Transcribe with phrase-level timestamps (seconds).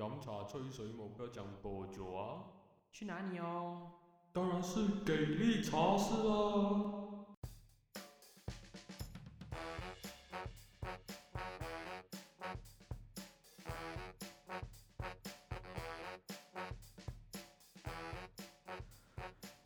[0.00, 2.44] 饮茶吹水冇得讲多久啊？
[2.90, 3.90] 去哪里哦？
[4.32, 7.06] 当然是给力茶室啦！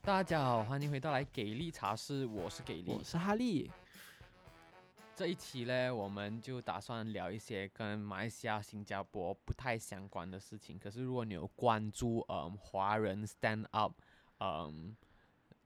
[0.02, 3.04] 大家好，欢迎回到来给力茶室，我是给力我。
[3.04, 3.70] 是哈利，
[5.16, 10.76] 这一期呢，我们就打算聊一些跟马来西亚、新加坡不太相关的事情。
[10.76, 13.94] 可是如果你有关注嗯华人 stand up
[14.40, 14.96] 嗯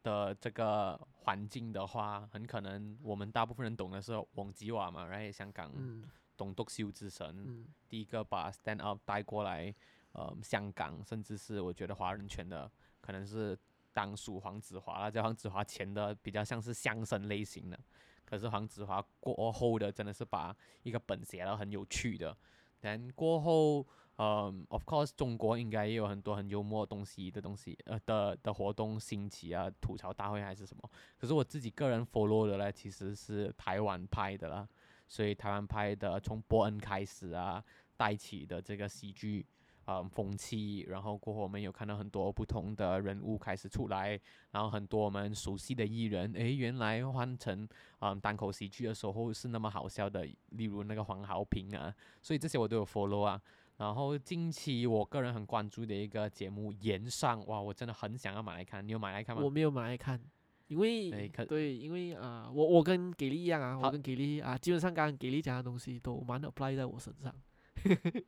[0.02, 6.04] 的这个环境的话，很可能我们大部分人懂的是翁吉瓦嘛，然后香港嗯。
[6.36, 7.66] 董笃秀之神，嗯。
[7.88, 9.74] 第一个把 stand up 带过来，
[10.12, 12.70] 呃，香港，甚至是我觉得华人圈的，
[13.00, 13.58] 可能是
[13.94, 17.80] 当属黄子华啦，在黄子华前的比较像是相声类型的，
[18.28, 22.36] 可是黄子华过后的真的是把一个本写了很有趣的，
[22.78, 34.68] 但过后，嗯、o f course 中国应该也有很多很幽默的东西的东西，呃的的活动兴起啊，吐槽大会还是什么，可是我自己个人 follow 的呢，其实是台湾拍的啦。
[35.06, 37.64] 所以台湾拍的从伯恩开始啊，
[37.96, 39.46] 带起的这个喜剧
[39.88, 47.66] 啊、风气，然后过后我们有看到很多不同的人物开始出来，然后很多我们熟悉的艺人，诶，原来换成
[48.00, 53.40] 嗯单口喜剧的时候是那么好笑的，例如那个黄豪平啊，所以这些我都有 follow 啊。
[53.78, 59.40] 然后近期我个人很关注的一个节目《岩上》，哇，我真的很想要买来看，你有买来看吗？
[59.42, 60.20] 我没有买来看，
[60.66, 67.34] 因为对，因为啊、我我跟给力一样啊，我跟给力啊，基本上刚刚给力讲的东西都蛮 apply 在我身上。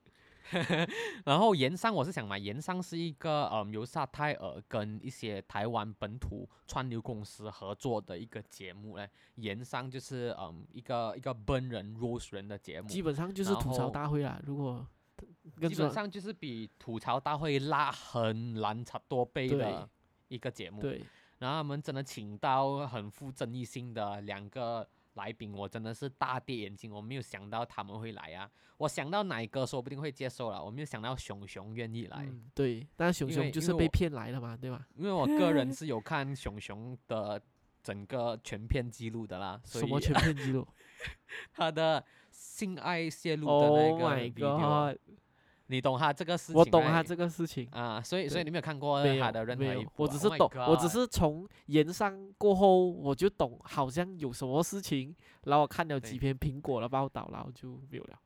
[1.25, 9.09] 然后盐商我是想买，盐商是一个嗯由沙泰尔跟一些台湾本土川流公司合作的一个节目嘞。
[9.37, 14.41] 盐商就是嗯一个一个本人 rose 人的节目，基本上就是吐槽大会啦。
[14.45, 14.87] 如果
[15.57, 19.89] 跟基本上就是比吐槽大会拉很难差多倍的
[20.29, 20.81] 一个节目。
[20.81, 21.03] 对
[21.39, 24.87] 然后他们真的请到很富争议性的两个
[25.21, 28.51] 来宾，我真的是大跌眼镜，我没有想到他们会来啊！
[28.79, 32.25] 我想到奶哥说不定会接受了，我没有想到熊熊愿意来。
[32.25, 34.89] 嗯对，但是熊熊就是被骗来了嘛，对吧？
[34.97, 37.41] 因为我个人是有看熊熊的
[37.83, 40.67] 整个全片记录的啦，所以什么全片记录
[41.53, 44.01] 他的性爱泄露的那？Oh
[44.35, 44.99] 个！
[45.71, 46.57] 你懂他这个事情？
[46.57, 47.69] 我懂他这个事情。
[47.71, 55.15] 啊，所以所以你没有看过他的任何没有一部，我啊，Oh 只是懂，我只是从言上过后我就懂，好像有什么事情，
[55.45, 58.19] 然后我看了几篇苹果的报道，然后就没有了。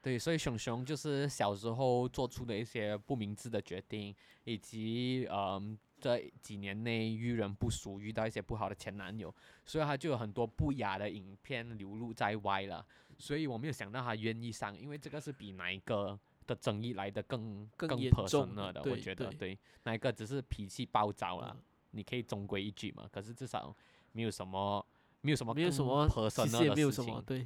[0.00, 9.34] 对，所以熊熊就是小时候做出的一些不明智的决定，以及嗯这几年内遇人不淑，遇到一些不好的前男友，
[9.66, 12.86] 所以他就有很多不雅的影片流露在外了。
[13.18, 16.16] 所以我没有想到他愿意上，因为这个是比哪一个
[16.48, 19.54] 的争议来的更更严重 personal 的，我觉得对。
[19.54, 21.62] 对，哪一个只是脾气暴躁了，嗯。
[21.92, 23.74] 你可以中规一矩嘛，可是至少
[24.12, 24.84] 没有什么
[25.22, 26.74] 没有什么没有什么，其 personal 实也的事情。
[26.74, 27.38] 没有什么，对，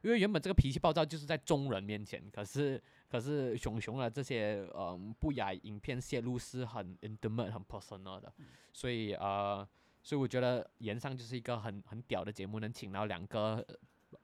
[0.00, 8.32] 因为原本这个脾气暴躁就是在众人面前，可是可是熊熊的这些嗯不雅影片泄露是很 intimate 很 personal 的，
[8.72, 9.68] 所以呃，
[10.02, 13.64] 所以我觉得岩上就是一个很很屌的节目，能请到两个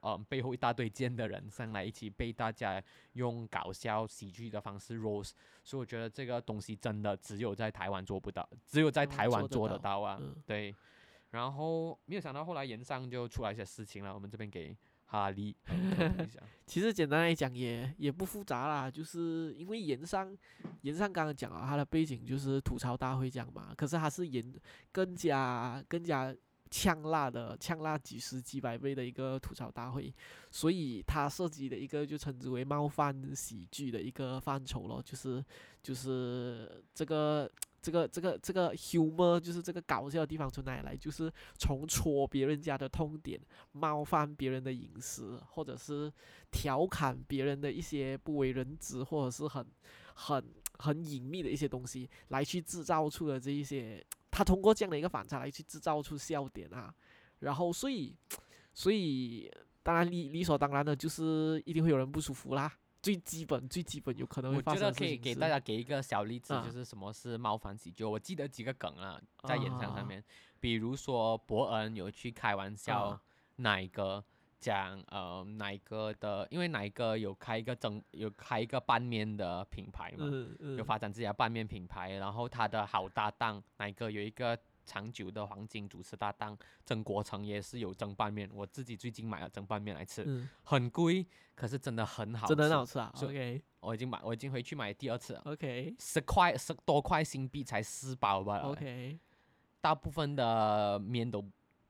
[0.00, 5.32] 呃嗯背后一大堆尖的人上来一起被大家用搞笑喜剧的方式 rose，
[5.64, 10.74] 所以我觉得这个东西真的只有在台湾做不到，只有在台台湾做得得到啊，嗯对。
[11.30, 15.56] 然后没有想到后来岩上就出来一些事情了，我们这边给哈利。
[16.66, 20.36] 其实简单来讲也也不复杂啦，就是因为盐商，
[20.82, 24.52] 盐商刚刚讲了他的背景就是吐槽大会这样嘛，可是他是盐
[24.90, 26.34] 更加更加
[26.70, 30.12] 呛辣的，呛辣几十几百倍的一个吐槽大会，
[30.50, 35.44] 所以他涉及的一个就称之为冒犯喜剧的一个范畴咯，就是
[35.82, 37.50] 就是这个。
[37.82, 40.94] 这个这个这个 humor 就是这个搞笑的地方从哪里来？
[40.94, 43.40] 就是从戳别人家的痛点，
[43.72, 46.12] 冒犯别人的隐私，或者是
[46.50, 49.66] 调侃别人的一些不为人知或者是很
[50.12, 50.44] 很
[50.76, 54.04] 很隐秘的一些东西，来去制造出的这一些，
[54.40, 56.94] 他通过这样的一个反差来去制造出笑点啊，
[57.40, 58.16] 然后所以
[58.72, 59.52] 所以
[59.82, 62.72] 当然理理所当然的就是一定会有人不舒服啦。
[63.02, 68.02] 最基本最基本有可能会我觉得可以给大家给一个小例子，啊就是什么是冒犯喜剧。
[68.02, 70.24] 我记得几个梗啊，在演唱啊上面，
[70.58, 73.22] 比如说伯恩有去开玩笑啊
[73.56, 74.24] 哪一个
[74.60, 80.76] 讲呃哪一个的，因为哪一个有开一个蒸有开一个拌面的品牌嘛，嗯嗯。
[80.76, 93.12] 有发展自己的拌面品牌，然后他的好搭档哪一个有一个长久的黄金主持搭档曾国成也是有蒸拌面，我自己最近买了蒸拌面来吃，嗯，很贵，可是真的很好吃，真的很好吃啊。
[93.22, 95.94] OK 我已经买，我已经回去买第二次了，OK。
[95.98, 99.18] 十块十多块新币才四包吧 OK，
[99.80, 101.42] 大部分的面都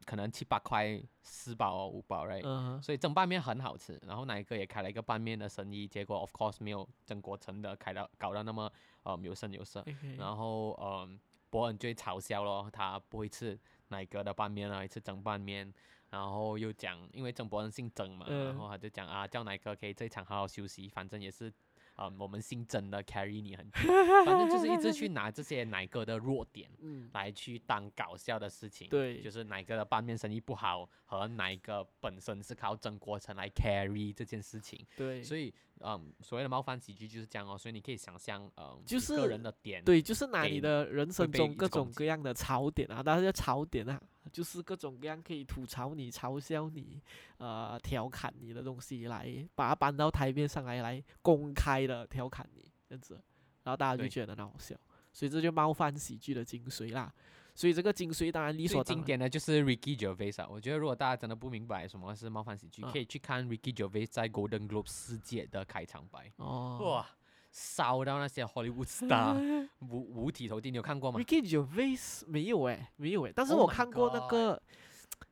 [0.05, 9.85] 可能七八块四包哦五包，right？、嗯所以蒸拌面很好吃，然后哪一个也开了一个拌面的生意，结果 of course 没有曾国成的开到搞到那么呃有声有色
[10.17, 11.21] 然后嗯、
[11.51, 13.59] 伯恩就会嘲笑咯，他不会吃
[13.89, 15.73] 哪一个的拌面啊，会吃蒸拌面，
[16.09, 21.53] 然后又讲因为曾伯恩姓曾嘛，然嗯后他就讲啊叫哪一个可以这一场好好休息，反正也是。
[22.01, 23.81] 啊、我们姓曾的 carry 你很久，
[24.25, 29.21] 反正就是一直去拿这些奶哥的弱点，嗯，来去当搞笑的事情，对。
[29.21, 35.53] 就是奶哥的拌面生意不好，和哪一个本身是靠曾国成来 carry 这件事情，对，所以
[35.83, 44.01] 嗯，所谓的冒犯喜剧就是这样哦，所以你可以想象，嗯，就是个人的点，对，就是拿你的人生中各种各样的槽点啊，当然叫槽点啊，
[44.33, 47.03] 就是各种各样可以吐槽你、嘲笑你、
[47.39, 53.15] 呃调侃你的东西，来把它搬到台面上来，来公开的调侃你这样子，
[53.63, 54.77] 然后大家就觉得很好笑，
[55.13, 57.13] 所以这就冒犯喜剧的精髓啦。
[57.55, 59.05] 所以这个精髓当然理所当然。
[59.05, 67.07] 典的就是 Ricky Gervais 啊，我觉得如果大家真的不明白什么是冒犯喜剧，啊可以去看 Ricky Gervais 在 Golden Globe 世界的开场白，哦哇，
[67.51, 74.63] 烧到那些 Hollywood star 五五体投地，你有看过吗？Ricky Gervais 没有诶，没有诶，但是 Oh 我看过那个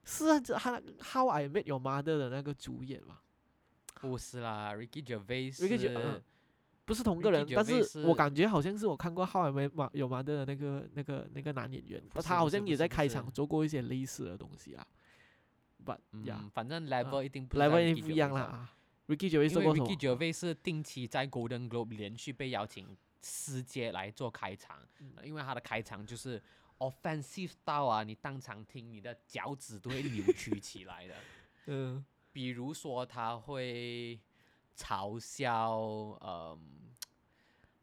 [0.05, 0.81] 是他
[1.13, 3.19] How I Met Your Mother 的那个主演嘛。
[4.01, 5.57] 不是啦，Ricky Gervais
[6.89, 14.87] 不是同个人，但是我是感觉好像是我看过《浩尔梅马有马的那个那个那个男演员，他好像也在开场做过一些类似的东西啊。
[15.85, 18.33] But 呀嗯，反正 level 一定不是来在问 Ricky 不一样。
[18.33, 18.75] 啦啊。
[19.07, 24.79] Ricky Gervais 因为做过什 Ricky 么？Gervais 是定期在 Golden Globe 连续被邀请世界来做开场，
[25.23, 26.43] 因为他的开场就是
[26.79, 31.15] offensive 到啊，你当场听你的脚趾都会扭曲起来的。
[31.69, 32.03] 嗯
[32.33, 34.19] 比如说他会
[34.79, 35.73] 嘲笑，
[36.23, 36.57] 嗯，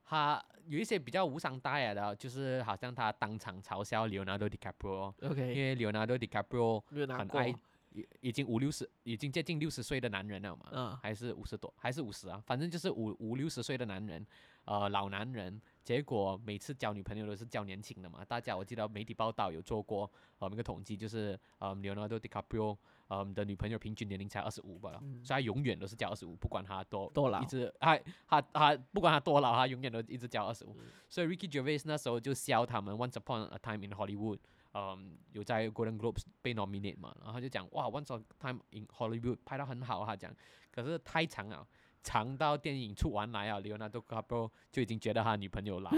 [0.06, 6.82] 他有一些比较无伤大雅的，就是好像他当场嘲笑 Leonardo DiCaprio，因为 Leonardo DiCaprio。
[7.16, 7.54] 很爱
[7.92, 14.26] 已已经五六十，已经接近六十岁的男人了嘛，嗯还是五十多，还是五十啊，反正就是五五六十岁的男人，
[14.64, 15.62] 呃，老男人。
[15.84, 18.26] 结果每次交女朋友都是交年轻的嘛。
[18.26, 20.10] 大家我记得媒体报道有做过
[20.40, 22.76] 呃那个统计，就是呃 Leonardo DiCaprio
[23.08, 25.24] 呃的女朋友平均年龄才二十五吧，嗯。
[25.24, 27.42] 所以他永远都是交二十五，不管她多多老。
[27.42, 30.76] 一直他他他不管她多老，她永远都一直交二十五。
[30.80, 30.86] 嗯。
[31.10, 34.40] 所以 Ricky Gervais 那时候就笑他们 Once Upon a Time in Hollywood。
[34.78, 40.36] 嗯，有在 Golden Globes 被 nominate 嘛，然后他就讲哇，Once a Time in Hollywood 拍到很好，他讲，
[40.70, 41.66] 可是太长了，
[42.04, 45.90] 长到电影出完来啊，Leonardo DiCaprio 就已经觉得他女朋友老，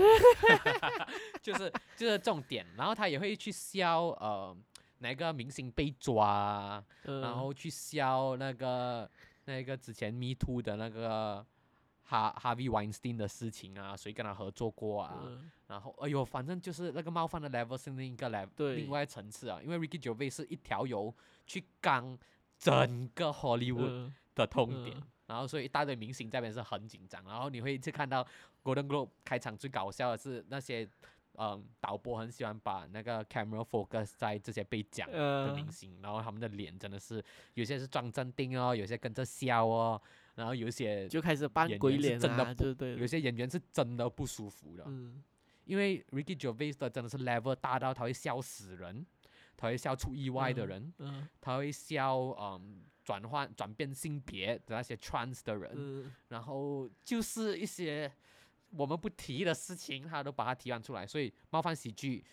[1.41, 4.55] 就是就是重点，然后他也会去笑呃
[4.99, 9.09] 哪个明星被抓啊，然嗯后去笑那个
[9.45, 11.45] 那个之前 Me Too 的那个
[12.03, 15.19] 哈 Harvey Weinstein 的事情啊，谁跟他合作过啊？
[15.25, 19.59] 嗯然后哎呦，反正就是那个冒犯的 level 是另一个 level，对另外层次啊。
[19.61, 21.13] 因为 Ricky Gervais 是一条油
[21.45, 22.17] 去刚
[22.57, 28.25] 整个 Hollywood 嗯的痛点，嗯然后所以一大堆明星这边是很紧张，然后你会一次看到
[28.63, 30.87] Golden Globe 开场最搞笑的是那些。
[31.39, 37.23] 嗯，导播很喜欢把那个 camera focus 在这些被讲的呃明星，然后他们的脸真的是
[37.53, 40.01] 有些是装镇定哦，有些跟着笑哦，
[40.33, 42.95] 然后有些就开始扮鬼脸啊，真的不就对。
[42.97, 43.05] 有。
[43.05, 45.23] 些演员是真的不舒服的，嗯。
[45.65, 49.05] 因为 Ricky Gervais 的真的是 level 大到他会笑死人，
[49.55, 51.29] 他会笑出意外的嗯人，嗯。
[51.39, 56.11] 他会笑嗯转换转变性别的那些 trans 的人，嗯。
[56.29, 58.11] 然后就是一些
[58.71, 62.23] 我们不提的事情，他都把它提完出来，所以冒犯喜剧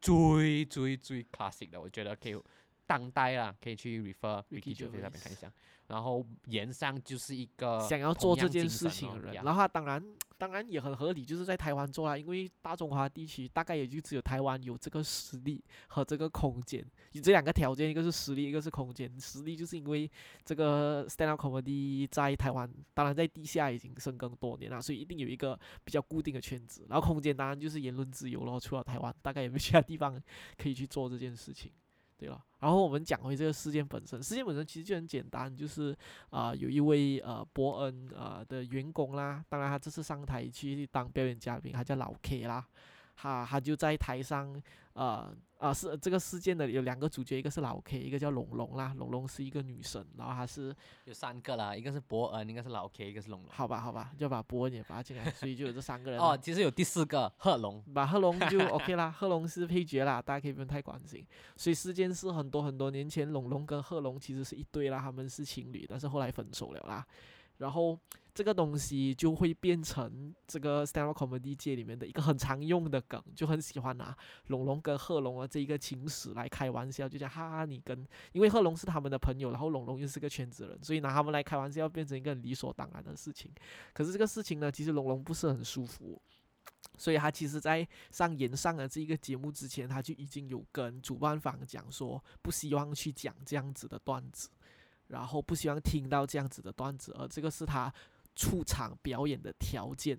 [0.00, 2.40] 最最最 classic 的，我觉得可以
[2.88, 5.52] 当代啦，可以去 refer Ricky Gervais 那边看一下。
[5.86, 10.04] 然后岩上就是一个想要做这件事情的人，然后他当然
[10.36, 19.18] 当然也很合理，就是在台湾做啦，因为大中华地区大概也就只有台湾有这个实力和这个空间，你这两个条件，一个是实力，一个是空间。
[19.18, 20.10] 实力就是因为
[20.44, 26.84] 这个 stand up comedy 在台湾，当然在地下已经深耕多年了，所以一定有一个比较固定的圈子。
[26.90, 30.22] 然后空间当然就是言论自由咯，除了台湾，大概也没有其他地方
[30.58, 31.72] 可以去做这件事情。
[32.18, 35.96] 对了，然后我们讲回这个事件本身，事件本身其实就很简单，就是
[36.30, 42.66] 啊、有一位呃伯恩呃的员工啦，当然他这次上台去当表演嘉宾，他叫老 K 啦，
[43.14, 44.60] 他他就在台上，
[44.94, 50.74] 呃啊是这个事件的有两个主角，一个是老 K，一个叫龙龙啦，龙龙是一个女生，然后她是
[51.04, 53.50] 有三个啦，一个是伯恩，一个是老 K，一个是龙龙。
[53.50, 61.26] 好吧好吧，就把伯恩也拔进来，所以就有这三个人哦，其实有第四个贺龙，把贺龙就 OK 啦，贺龙是配角啦，大家可以不用太关心。
[61.56, 67.04] 所以事件是很多很多年前，龙龙跟贺龙其实是一对啦，他们是情侣，但是后来分手了啦。
[67.58, 67.98] 然后
[68.34, 83.50] 这个东西就会变成这个 stand up comedy 界里面的一个很常用的梗，就很喜欢拿龙龙跟贺龙的这一个情史来开玩笑，就讲哈哈你跟，因为贺龙是他们的朋友，然后龙龙又是个圈子人，所以拿他们来开玩笑变成一个理所当然的事情。
[83.92, 86.20] 可是这个事情呢，其实龙龙不是很舒服。
[86.96, 94.48] 所以他其实，在上演上的这一个节目之前，他就已经有跟主办方讲说，不希望去讲这样子的段子，
[95.08, 97.92] 然后不希望听到这样子的段子，而这个是他
[98.34, 100.18] 出场表演的条件，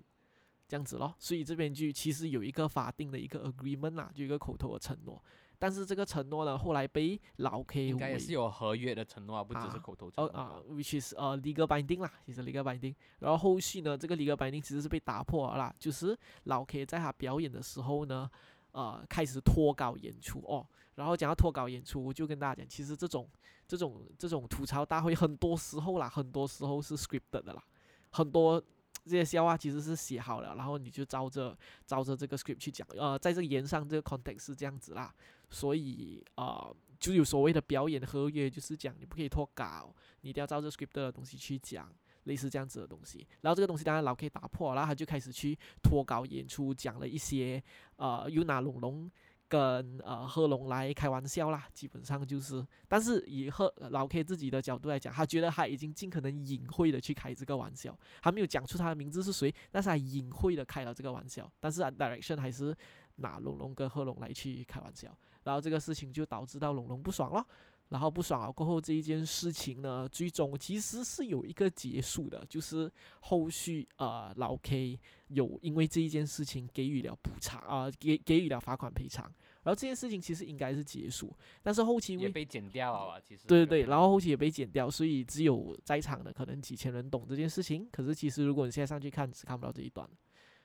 [0.68, 1.14] 这样子咯。
[1.18, 5.22] 所以这边就其实有一个法定的一个 agreement 啦，就一个口头的承诺。
[5.58, 10.32] 但是这个承诺呢，后来被老 K 违应该也是有合约的承诺啊，不只是啊口头承诺。
[10.32, 12.94] 哦啊，which is 呃 legal binding 啦，其实 legal binding。
[13.18, 18.30] 然后后续呢，这个 legal binding 其实是被打破了啦，就是老 K 在他表演的时候呢，
[18.72, 20.66] 呃，开始脱稿演出哦。
[20.94, 23.28] 然后讲到脱稿演出，我就跟大家讲，其实这种
[23.70, 27.62] 这种这种吐槽大会， 很多时候啦，很多时候是 scripted 的啦，
[28.10, 28.60] 很多。
[29.06, 32.86] 这些笑话其实是写好了，然后你就照着照着这个 script 去讲。
[32.90, 35.12] 呃，在这个言上，这个 context 是这样子啦，
[35.48, 41.90] 所以呃，就有所谓的表演合约，就是讲你不可以脱稿，你一定要照着 script 的东西去讲，
[42.24, 43.26] 类似这样子的东西。
[43.40, 47.60] 然后这个东西当然老 K 打破，然后他就开始去脱稿演出，讲了一些
[47.96, 49.10] 呃，又拿龙龙
[49.50, 62.72] 跟呃贺龙来开玩笑啦，基本上就是，但是以贺老 K 自己的角度来讲，他觉得他已经尽可能隐晦的去开这个玩笑，还没有讲出他的名字是谁，但是他隐晦的开了这个玩笑，但是啊 direction 还是
[63.16, 67.44] 拿龙龙跟贺龙来去开玩笑，然后这个事情就导致到龙龙不爽了。
[67.90, 79.24] 然后不爽了过后，这一件事情呢，最终其实是有一个结束的，就是后续呃老 K 有因为这一件事情给予了补偿啊、给给予了罚款赔偿，
[79.62, 83.46] 然后这件事情其实应该是结束，但是后期因为也被剪掉了啊，其实。
[83.46, 87.88] 对对对，然后后期也被剪掉，所以只有在场的可能几千人懂这件事情。
[87.90, 90.16] 可是其实如果你现在上去看，是看不到这一段的。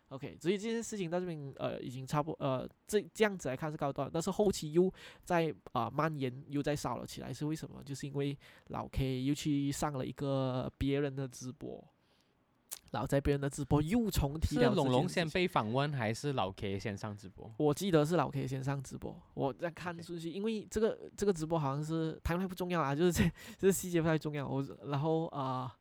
[0.09, 4.91] OK，所以这件事情到这边呃已经差不呃这这样子来看是高端，但是后期又
[5.23, 7.83] 在啊、蔓延又在烧了起来，是为什么？
[7.83, 11.83] 就是因为老 K 又去上了一个别人的直播，
[12.91, 17.51] 然后在别人的直播又重提了是龙龙先被访问，还是老 K 先上直播？
[17.57, 23.23] 我记得是老 K 先上直播，我在看顺序，因为这个这个直播好像是台面不重要啊，就是这
[23.57, 24.47] 这细节不太重要。
[24.47, 25.71] 我然后啊、呃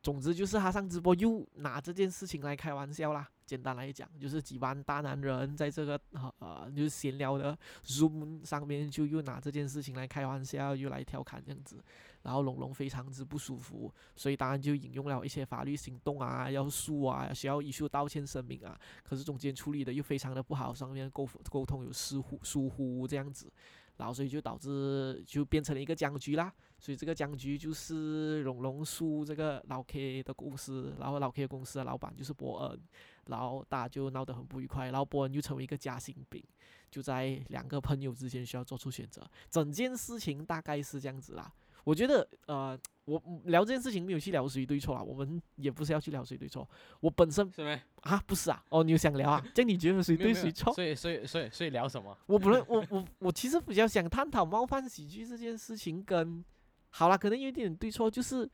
[0.00, 3.28] 总之就是他上直播又拿这件事情来开玩笑啦。
[3.48, 5.98] 简单来讲，就是几班大男人在这个
[6.38, 11.82] 呃就是闲聊的 Zoom 上面，就又拿这件事情来开玩笑，又来调侃这样子。
[12.22, 18.78] 然后龙龙非常之不舒服，所以当然就引用了一些法律行动啊，要诉啊，需要 issue 道歉声明啊。
[19.02, 23.50] 可是中间处理的又非常的不好，上面沟沟通有疏忽疏忽这样子，
[23.96, 26.52] 然后所以就导致就变成了一个僵局啦。
[26.80, 32.80] 所以这个僵局就是龙龙诉这个老 K 的公司，然后老 K 公司的老板就是伯恩，
[33.28, 36.42] 然后大家就闹得很不愉快，然后伯恩又成为一个夹心饼，
[36.90, 39.22] 就在两个朋友之间需要做出选择。
[39.48, 41.52] 整件事情大概是这样子啦。
[41.84, 46.68] 我觉得呃，我聊这件事情没有去聊谁对错啊，我们也不是要去聊谁对错。
[47.00, 47.80] 我本身是没？
[48.02, 49.42] 啊不是啊，哦你有想聊啊？
[49.54, 50.70] 这样你觉得谁对谁错？
[50.74, 52.14] 所以所以所以所以聊什么？
[52.26, 56.44] 我不能，我我我其实比较想探讨冒犯喜剧这件事情跟，
[56.90, 58.50] 好啦，可能有一点对错，就是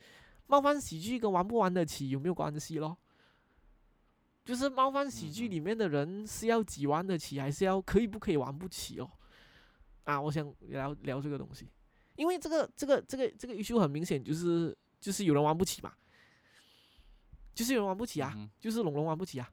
[0.46, 2.96] 冒犯喜剧跟玩不玩得起有没有关系咯？
[4.44, 9.10] 就是冒犯喜剧里面的人是要几玩得起，还是要可以不可以玩不起哦？
[10.04, 11.66] 啊，我想聊聊这个东西，
[12.16, 15.94] 因为这个这个这个这个 issue 很明显就是就是有人玩不起嘛，
[17.54, 19.50] 就是有人玩不起啊，嗯就是龙龙玩不起啊，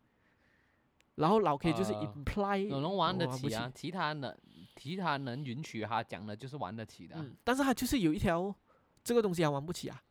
[1.16, 4.38] 然后老 K 就是呃 imply 龙龙玩得起啊，其他能
[4.76, 7.22] 其他能允许他讲的就是玩得起的啊。
[7.24, 8.54] 嗯，但是他就是有一条
[9.04, 10.04] 这个东西还玩不起啊，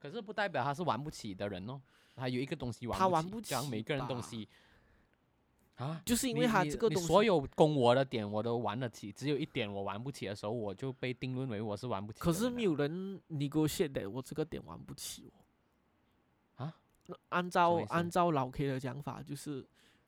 [0.00, 1.80] 可是不代表他是玩不起的人哦，
[2.18, 4.48] 他有一个东西玩他玩不起讲每个人东西
[5.76, 12.18] 啊，就是因为他这个东西，所有攻我的点我都玩得起，只有一点我玩不起的时候，我就被定论为我是玩不起。
[12.18, 16.64] 可是没有人 negotiate 的，我这个点玩不起哦。
[16.64, 16.76] 啊？
[17.06, 19.64] 那按照按照老 K 的讲法，就是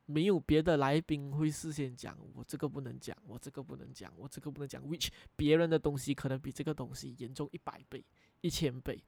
[0.07, 8.05] 没有别的来宾会事先讲，我这个不能讲，我这个不能讲，我这个不能讲，which 别人的东西可能比这个东西严重一百倍、
[8.41, 9.01] 一千倍。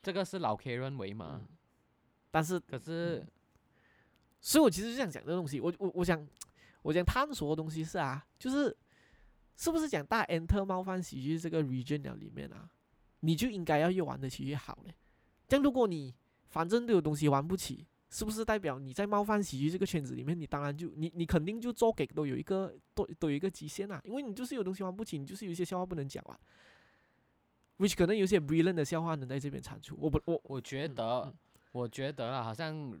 [0.00, 1.42] 这个是老 K 认为吗？
[1.42, 1.57] 嗯，
[2.30, 3.24] 但是可是
[4.40, 6.26] 所以我其实就想讲这个东西，我我我想
[6.82, 8.76] 我想探索的东西是啊，就是
[9.56, 12.70] 是不是讲大 enter 冒犯喜剧这个 region 了里面啊，
[13.20, 14.94] 你就应该要越玩得起越好嘞。
[15.48, 16.14] 这样如果你
[16.48, 26.38] 反正都有东西玩不起，是不是代表你在冒犯喜剧这个圈子里面，你当然就你你肯定就做给都有一个都都有一个极限啊，因为你就是有东西玩不起，你就是有一些笑话不能讲啊。
[27.78, 31.34] which 可能有些 brilliant 的笑话能在这边产出，我不我我觉嗯得，嗯
[31.72, 32.98] 我觉得啦，好像，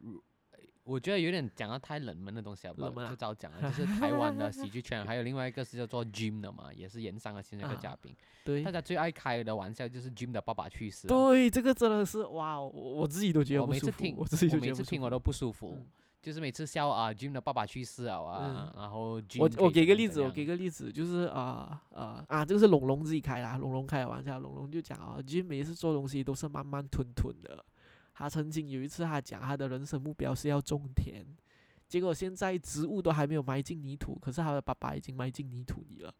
[0.84, 11.06] 我觉得有点讲到太冷门的东西了吧，冷门啊就早讲了，就是台湾的喜剧圈， 还有另外一个是叫做 Jim 的嘛，也是演上了其中一个啊嘉宾，对大家最爱开的玩笑就是 Jim 的爸爸去世。
[11.06, 14.72] 对这个真的是哇，我我自己都觉得我每次听，我自己就觉每。
[14.72, 15.86] 次听我都不舒服，嗯
[16.20, 27.64] 就是每次笑啊，Jim 的爸爸去世了啊，然后我我给个例子，我给个例子，就是啊啊啊，这个是龙龙自己开啦，龙龙开的玩笑，龙龙就讲啊，Jim 每一次做东西都是慢慢吞吞的。
[28.18, 31.24] 他曾经有一次他讲他的人生目标是要种田，
[31.86, 36.12] 结果现在植物都还没有埋进泥土，可是他的爸爸已经埋进泥土里了。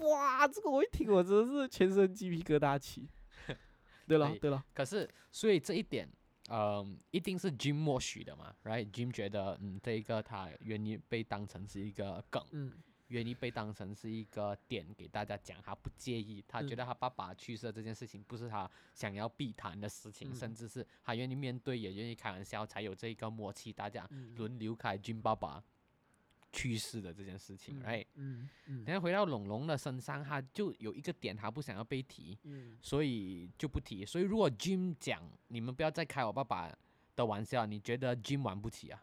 [0.00, 3.06] 哇，这个我一听我真的是全身鸡皮疙瘩起。
[4.08, 6.08] 对了对对了，可是，所以这一点，
[6.48, 12.72] 嗯，一定是 Jim 默许的嘛，right？Jim 觉得，嗯，这一个他愿意被当成是一个梗，嗯
[13.10, 25.62] 愿意被当成是一个点给大家讲，他不介意，他觉嗯得他爸爸去世这件事情不是他想要避谈的事情，嗯甚至是他愿意面对，也愿意开玩笑，才有这个默契，大家嗯轮流开 Jim 爸爸
[26.52, 28.06] 去世的这件事情，right？
[28.14, 34.04] 嗯嗯然后回到龙龙的身上，他就有一个点他不想要被提，嗯所以就不提。
[34.04, 36.72] 所以如果 Jim 讲你们不要再开我爸爸
[37.16, 39.02] 的玩笑，你觉得 Jim 玩不起啊？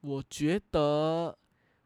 [0.00, 1.38] 我觉得，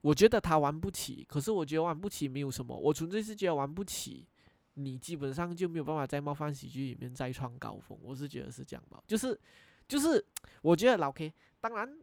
[0.03, 4.27] 我觉得他玩不起，可是我觉得玩不起没有什么，我纯粹是觉得玩不起，
[4.75, 9.39] 你基本上就没有办法在冒犯喜剧里面再创高峰，我是觉得是这样吧，就是
[9.89, 10.25] 就是，
[10.63, 11.99] 我觉得老 K，当然，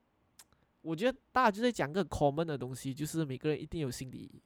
[0.81, 4.41] 我觉得大家就在讲个 common 的东西，就是每个人一定有心里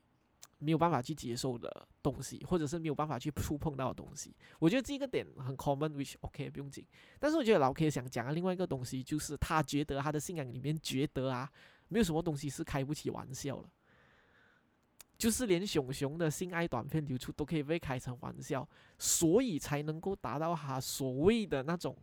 [0.60, 4.36] 没有办法去接受的东西，或者是没有办法去触碰到的东西。
[4.60, 6.86] 我觉得这个点很 common，which OK 不用紧。
[7.20, 11.50] 但是我觉得老 K 想讲的另外一个东西，就是他觉得他的信仰里面觉得啊，
[11.88, 13.70] 没有什么东西是开不起玩笑了。
[15.18, 18.68] 就是连熊熊的性爱短片流出都可以被开成玩笑，
[19.00, 21.98] 所以才能够达到他所谓的那种，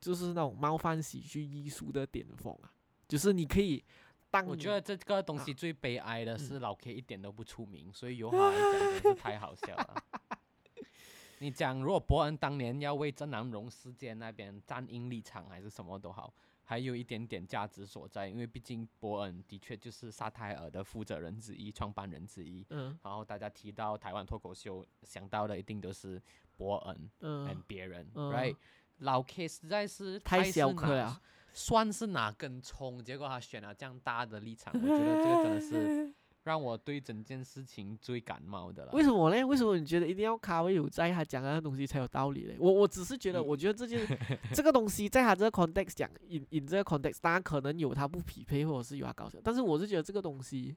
[0.00, 2.72] 就是那种冒犯喜剧艺术的巅峰啊！
[3.08, 3.84] 就是你可以
[4.30, 10.02] 当我觉得这个东啊西最悲哀的是嗯老 K 一点都不出名，所以由他来讲真是太好笑了。
[11.40, 16.32] 你讲，如果伯恩当年要为郑南荣事件那边站硬立场，还是什么都好，
[16.68, 22.62] 还有一点点价值所在，因为毕竟伯恩的确就是沙泰尔的负责人之一、创办人之一。
[22.68, 22.98] 嗯。
[23.02, 26.20] 然后大家提到台湾脱口秀，想到的一定都是
[26.58, 27.46] 伯恩嗯。
[27.46, 28.30] 跟别人、嗯。
[28.30, 28.58] r i g h t
[28.98, 31.22] 老 K 实在是太小颗了，
[31.54, 36.12] 算是哪根葱，结果他选了这样大的立场，我觉得这个真的是
[36.48, 38.92] 让我对整件事情最感冒的了。
[38.92, 39.44] 为什么呢？
[39.46, 42.56] 为什么你觉得一定要卡位有在他讲的那东西才有道理嘞？
[42.58, 44.00] 我我只是觉得，我觉得这件
[44.54, 50.74] 这个东西在他这个 context 讲引引这个 context，当然可能有他不匹配，或者是有他搞笑，但是我是觉得这个东西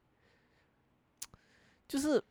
[1.87, 2.21] 就是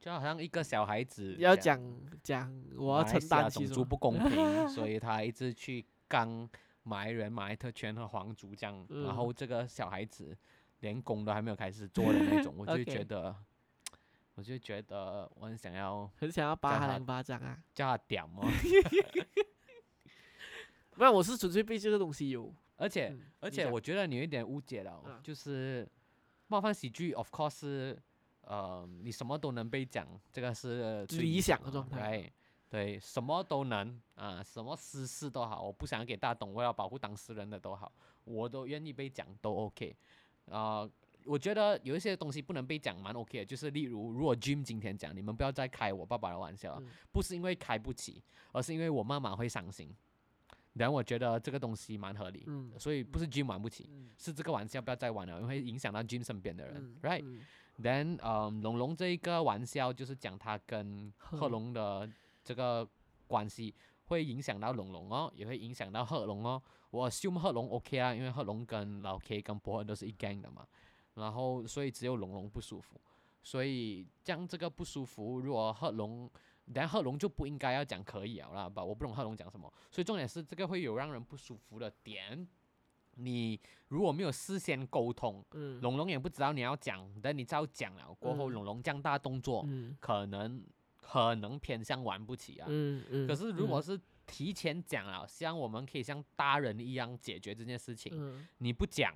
[0.00, 1.78] 就好像一个小孩子要讲
[2.22, 6.48] 讲我要承担起，种族不公平，所以他一直去刚
[6.84, 10.34] 马来人、马来特权和皇族这样， 嗯然后这个小孩子
[10.84, 13.34] 连工都还没有开始做的那种， 我就觉得，
[14.34, 17.58] 我就觉得我很想要很想要扒他两巴掌啊！
[17.74, 18.46] 叫他屌哦，
[20.92, 23.08] 不然我是纯粹被这个东西有， 而且。
[23.08, 25.86] 嗯而且我觉得你有一点误解了就是
[26.46, 28.02] 冒犯喜剧，of course 是，
[28.40, 32.30] 呃，你什么都能被讲，这个是最理想的嘛状态，right？
[32.70, 37.92] 对，什么都能啊，什么私事都好，我不想给大家懂，我要保护当事人的都好，
[38.24, 39.94] 我都愿意被讲，都 OK。
[40.50, 40.88] 啊、
[41.24, 46.80] 我觉得有一些东西不能被讲，蛮 OK 的，就是例如，如果 Jim 今天讲，你们不要再开我爸爸的玩笑
[47.12, 49.94] 不是因为开不起，而是因为我妈妈会伤心。
[50.74, 54.10] 然后我觉得这个东西蛮合理，嗯所以不是 Jim 玩不起，嗯。
[54.18, 57.40] 是这个玩笑不要再玩了，因为影响到 Jim 身边的人、嗯 r i g h t 嗯。
[57.82, 62.08] Then，嗯，龙龙这一个玩笑就是讲他跟贺贺龙的
[62.42, 62.88] 这个
[63.26, 63.74] 关系，
[64.06, 66.62] 会影响到龙龙哦，也会影响到贺龙哦。
[66.90, 70.66] 我 assume 贺龙 OK 啊，因为贺龙跟老 K 跟伯恩都是一 gang 的嘛，
[71.14, 73.00] 然后所以只有龙龙不舒服，
[73.42, 76.30] 所以将这个不舒服，如果贺龙。
[76.72, 78.82] 等下贺龙就不应该要讲可以了啦吧？
[78.82, 82.48] 我不懂贺龙讲什么，所以重点是这个会有让人不舒服的点。
[83.16, 90.64] 你如果没有事先沟通，嗯龙龙也不知道你要讲，等你照讲了过后，嗯龙龙这样大动作，嗯可能
[91.14, 92.66] 可能偏向玩不起啊。
[92.68, 98.12] 嗯嗯，可是如果嗯是提前讲了，希望我们可以像大人一样解决这件事情。
[98.16, 99.14] 嗯你不讲，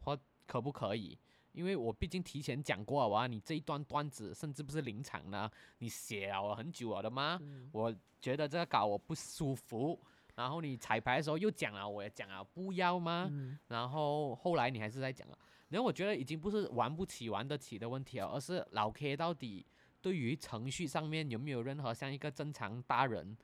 [0.00, 1.18] 或可不可以？
[1.52, 7.38] 因为我毕竟提前讲过了哇，你这一段段子甚至不是临场呢，你写了很久了的吗？
[7.42, 10.00] 嗯我觉得这个稿我不舒服，
[10.34, 13.28] 然后你彩排的时候又讲了，我也讲了不要吗？
[13.30, 15.38] 嗯然后后来你还是在讲了，
[15.68, 19.66] 然后我觉得已经不是玩不起、玩得起的问题了，而是老 K 到底
[20.08, 23.36] 对于程序上面有没有任何像一个正常大人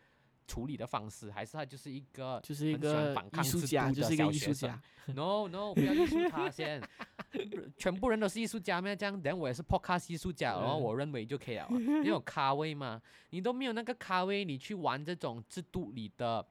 [0.47, 4.83] 处理的方式，还是他就是一个就是一个反抗艺术家，制度的就是一个艺术小学生家。
[5.15, 6.83] No No，不要艺术他先，
[7.77, 8.97] 全部人都是艺术家咩？
[8.97, 11.69] 这样，等我也是 podcast 艺术家，然后嗯我认为就可以了啊。
[12.03, 12.99] 你有咖位嘛？
[13.29, 16.47] 你都没有那个咖位，你去玩这种制度里的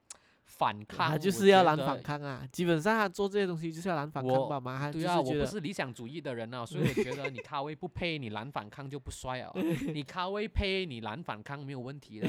[0.58, 2.48] 反抗，他就是要拦反抗啊！
[2.52, 9.52] 基本上他做这些东西就是要拦反抗我吧嘛，他对啊，我不是理想主义的人啊，所以我觉得你 咖位不配，你拦反抗就不帅啊。
[9.94, 12.28] 你咖位配，你拦反抗没有问题的，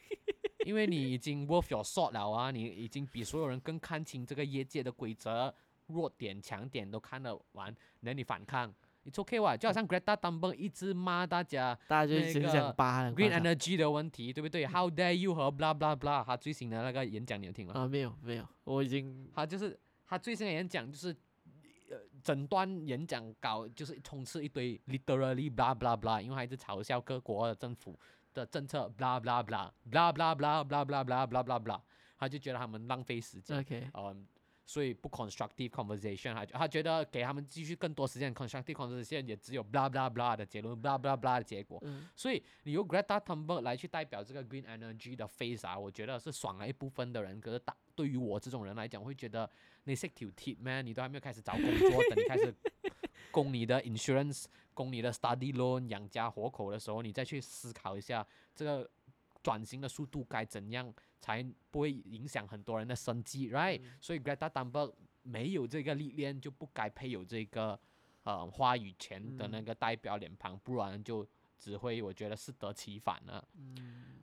[0.66, 5.52] 因为你已经 worth your salt 了啊，你已经比所有人更看清这个业界的规则、
[5.86, 8.72] 弱点、强点都看得完，那你反抗
[9.04, 17.74] ，it's okay 哇，就好像 Greta Thunberg 一直骂大家大家就那个很想扒 green energy 的问题，对不对？How dare you 和 blah blah blah，他最新的那个演讲你有听吗？
[17.74, 21.14] 啊，没有没有，我已经他就是他最新的演讲就是，
[21.90, 27.98] 呃，整段演讲稿就是充斥一堆 literally blah blah blah，因为他一直嘲笑各国的政府
[28.32, 31.80] 的政策 blah blah blah blah blah blah blah blah blah blah blah blah，
[32.18, 34.26] 他就觉得他们浪费时间，OK，嗯，
[34.66, 43.60] 所以不 constructive conversation，他他觉得给他们继续更多时间 constructive conversation 也只有 blah blah blah 的结论 blah blah blah 的结果，嗯所以你用 Greta Thunberg
[43.60, 47.40] 来去代表这个 green energy 的 face 啊，我觉得是爽了一部分的人。
[47.40, 49.48] 可是大对于我这种人来讲，会觉得
[49.84, 52.54] 你识条铁 man，你都还没有开始找工作，等你开始
[53.30, 58.88] 供你的 insurance、供你的 study loan 养家活口的时候，你再去思考一下这个
[59.42, 60.92] 转型的速度该怎样
[61.24, 67.80] 才不会影响很多人的生计，right？、所以 Greta Thunberg 没有这个历练，就不该配有这个
[68.24, 71.26] 呃话语权的那个代表脸庞，不然就
[71.58, 73.42] 只会我觉得适得其反了。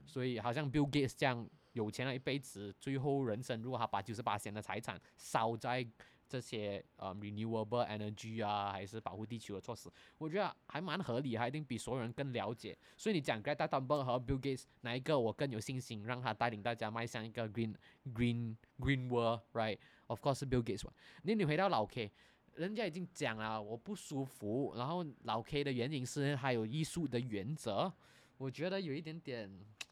[0.06, 5.84] 所以好像 Bill Gates 这样有钱了一辈子，最后人生如果他把九十八的财产烧在
[6.32, 12.78] 这些呃 renewable energy 啊，还是保护地球的措施，我觉得还蛮合理，还一定比所有人更了解。
[12.96, 17.76] 所以你讲 Greta Thunberg 和 Bill Gates 哪一个我更有信心，让他带领大家迈向一个 green
[18.14, 20.94] green green world，right？Of course 是 Bill Gates 嘛。
[21.24, 22.10] 那你回到老 K。
[22.56, 24.74] 人家已经讲了，我不舒服。
[24.76, 27.92] 然后老 K 的原因是他有艺术的原则，
[28.38, 29.50] 我觉得有一点点，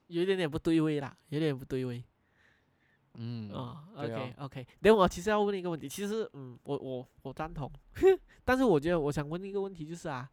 [0.07, 2.03] 有一点点不对位啦，有点不对位。
[3.15, 3.87] 嗯，啊
[4.39, 7.69] OK，等我其实要问一个问题，其实嗯，我我我赞同，
[8.45, 10.29] 但是我觉得我想问一个问题就是啊，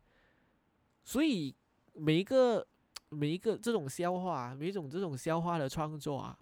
[1.05, 1.55] 所以
[1.95, 2.67] 每一个
[3.09, 6.39] 每一个这种消化啊，每一种这种消化的创作啊，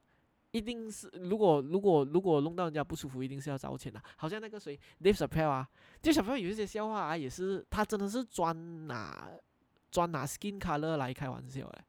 [0.51, 4.03] 一定是如果如果如果弄到人家不舒服，一定是要找钱的。
[4.17, 5.69] 好像那个谁，Dave Chappelle 啊
[6.03, 9.31] ，Dave Chappelle 有一些笑话啊，也是他真的是专拿
[9.91, 11.85] 专拿 skin color 来开玩笑的。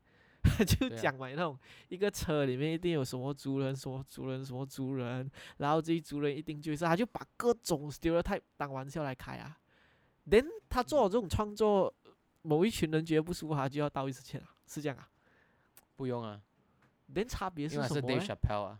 [0.46, 1.58] 他 就讲嘛，那种
[1.90, 9.58] 一个车里面一定有什么族人，什么族人，什么族人，然后这一族人一定就是，他就把各种 stereotype 当玩笑来开啊。
[10.30, 11.94] then 他做了这种创作，
[12.44, 15.10] 某一群人觉得不舒服，他就要道一次歉啊，是这样啊
[15.96, 16.42] 不用啊
[17.14, 18.80] ，？then 差别是是什么 Dave 呢 Chappelle 啊。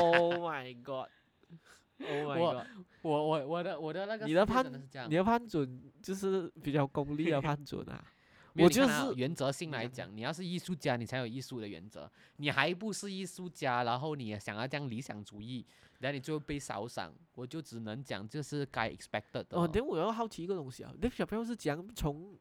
[0.00, 2.66] ？Oh my god！Oh my 我 god！
[3.02, 4.64] 我我我的我的那个你的判
[5.08, 8.04] 你，的判准就是比较功利的判准啊。
[8.56, 12.10] 我就你看啊是原则性来讲，你要是艺术家，你才有艺术的原则。
[12.36, 15.66] 你还不是艺术家，然后你也想要这样理想主义，
[15.98, 17.12] 然后你就会被扫赏。
[17.34, 19.68] 我就只能讲，这是该 expected 的哦，咯。
[19.68, 22.38] 等我要好奇一个东西啊，Dave Chappelle 是讲从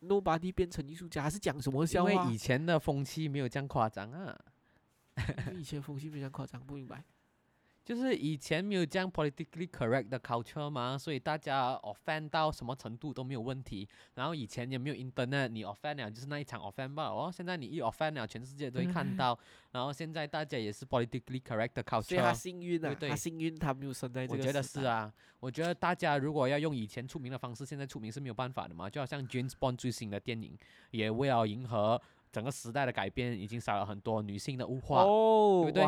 [0.00, 2.10] nobody 变成艺术家，还是讲什么笑话？
[2.10, 4.38] 因为以前的风气没有这样夸张啊，
[5.54, 7.04] 以前风气非常夸张，不明白。
[7.90, 13.88] 就是以前没有这样 politically correct 的 culture 嘛，所以大家 offend 到什么程度都没有问题。
[14.14, 17.32] 然后以前也没有 internet，你 offend 了就是那一场 offend 吧哦。
[17.34, 19.36] 现在你一 offend 了，全世界都会看到。
[19.72, 22.34] 然后现在大家也是 politically correct 的所以他 culture。
[22.34, 24.62] 幸运啊，对他幸运他没有生在这个我觉得。
[24.62, 28.88] 是啊，我觉得大家如果要用以前出名的方式，现在出名是没有办法的嘛。
[28.88, 30.56] 就好像 James Bond 最新的电影，
[30.92, 32.00] 也为了迎合
[32.32, 35.02] 整个时代的改变，已经少了很多女性的物化。
[35.02, 35.82] 哦对不对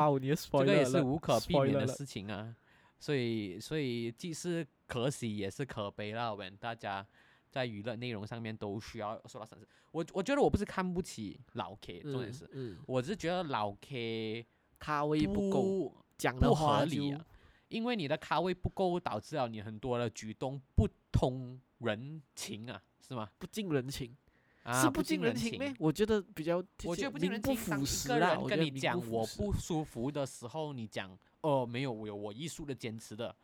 [0.61, 2.55] 这个也是无可避免的事情啊。
[2.99, 6.31] 所以，所以既是可喜也是可悲啦。
[6.31, 7.05] when 大家
[7.51, 9.67] 在娱乐内容上面都需要受到审视。
[9.91, 14.47] 我我觉得我不是看不起老 K，重点是，嗯，嗯我是觉得老 K
[14.79, 17.25] 咖位不够，讲的不合理啊，
[17.69, 23.29] 因为你的咖位不够，导致了你很多的举动不通人情啊，是吗？
[23.39, 24.17] 不近人情。
[24.63, 25.75] 啊是不不近人情咩？
[25.79, 27.55] 我觉得比较我觉得不近人情。
[27.55, 33.35] 当符一个人跟你讲我不舒服的时候，你讲哦没有，我有我艺术的坚持的，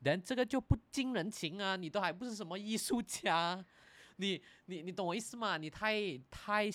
[0.00, 1.76] 人这个就不近人情啊！
[1.76, 3.64] 你都还不是什么艺术家，
[4.16, 5.56] 你你你懂我意思吗？
[5.56, 6.70] 你太太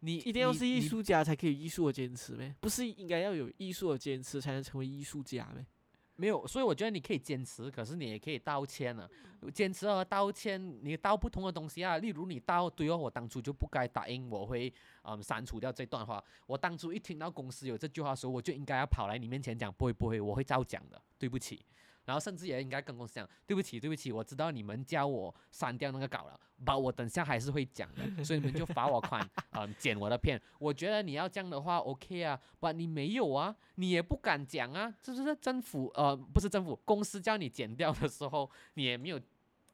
[0.00, 2.54] 你一定要是艺术家才可以有艺术的坚持呗？
[2.60, 5.64] 不是应该要有艺术的坚持才能成为艺术家咩？
[6.20, 9.08] 没有，所以我觉得你可以坚持，可是你也可以道歉了。
[9.54, 11.96] 坚持和道歉，你道不同的东西啊。
[11.96, 14.70] 例如你道对哦，我当初就不该答应，我会
[15.02, 16.22] 嗯删除掉这段话。
[16.46, 21.64] 我当初一听到公司有这句话的时候，我就应该要跑来你面前讲，不会不会，我会照讲的，对不起。
[22.04, 30.40] 然后甚至也应该跟公司讲，对不起对不起，我知道你们叫我删掉那个稿了，把我等下还是会讲的，所以你们就罚我款， 嗯，剪我的片。
[30.58, 39.20] 我觉得你要这样的话，OK 啊，不，你没有啊，你也不敢讲啊，这就是政府呃，不是政府，公司叫你剪掉的时候，你也没有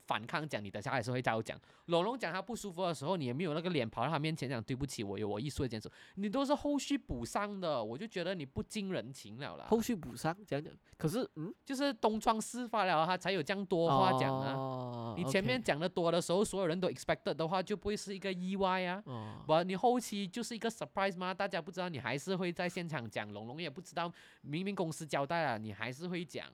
[0.06, 1.58] 反抗讲，你等下还是会照讲。
[1.86, 9.66] 龙龙讲他不舒服的时候，你也没有那个脸跑到他面前讲对不起，我有我艺术的坚持，你都是后续补上的，我就觉得你不近人情了啦。
[9.68, 14.52] 后续补上讲讲，可是嗯，就是东窗事发了，他才有这样多话讲啊。
[14.54, 19.02] 哦你前面讲的多的时候，所有人都 expected 的话，就不会是一个意外啊。
[19.06, 21.32] 哦，不，你后期就是一个 surprise 吗？
[21.32, 26.46] 大家不知道，你还是会在现场讲，龙龙也不知道，明明公司交代了，你还是会讲，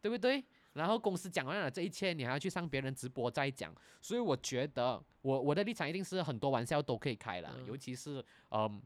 [0.00, 0.44] 对不对？
[0.76, 8.82] 然后公司讲完了这一切，你还要去上别人直播再讲，所以我觉得我我的立场一定是很多玩笑都可以开了，嗯尤其是嗯。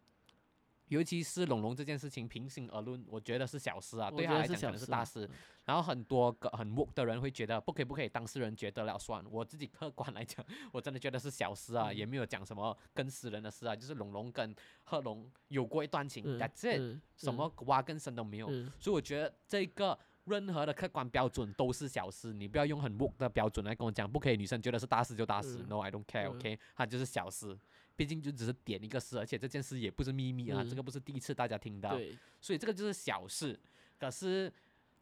[0.90, 5.30] 尤其是龙龙这件事情，平心而论，我觉得是小事啊，对他来讲可能是大事。
[5.64, 9.24] 然后很多个很 woke 的人会觉得不可以不可以，当事人觉得了算。
[9.30, 18.48] 我自己客观来讲，我真的觉得是小事啊，嗯也没有讲什么跟死人的事啊，就是龙龙跟贺龙有过一段情、嗯 t h a t s it，、嗯什么挖根深都没有。
[18.50, 19.96] 嗯所以我觉得这个
[20.30, 27.58] 任何的客观标准都是小事，你不要用很 woke 的标准来跟我讲，不可以女生觉得是大事就大事、嗯 n o I don't care，OK，、它就是小事。
[27.96, 31.98] 毕竟就只是点一个事，而且这件事也不是秘密啊，嗯这个不是第一次大家听到。
[32.40, 33.58] 所以这个就是小事。
[33.98, 34.50] 可是，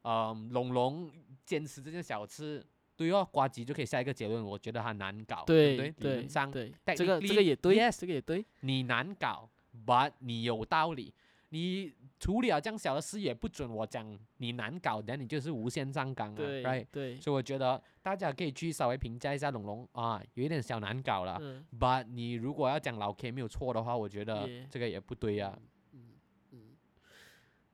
[0.03, 1.09] 嗯，龙龙
[1.45, 5.87] 坚持这件小事，对哦，瓜吉就可以下一个结论，我觉得他难搞，对不对？
[5.87, 9.49] 理对论上对，这个这个也对 yes 这个也对，你难搞
[9.87, 11.15] ，but 你有道理。
[11.51, 16.87] 你处理了这样小的事也不准我讲你难搞，那你就是无限上纲啊对，right？
[16.91, 21.39] 对，所以我觉得大家可以去稍微评价一下龙龙啊，有一点小难搞了。
[21.41, 21.65] 嗯。
[21.79, 25.59] But 你如果要讲老 K 没有错的话，我觉得这个也不对啊。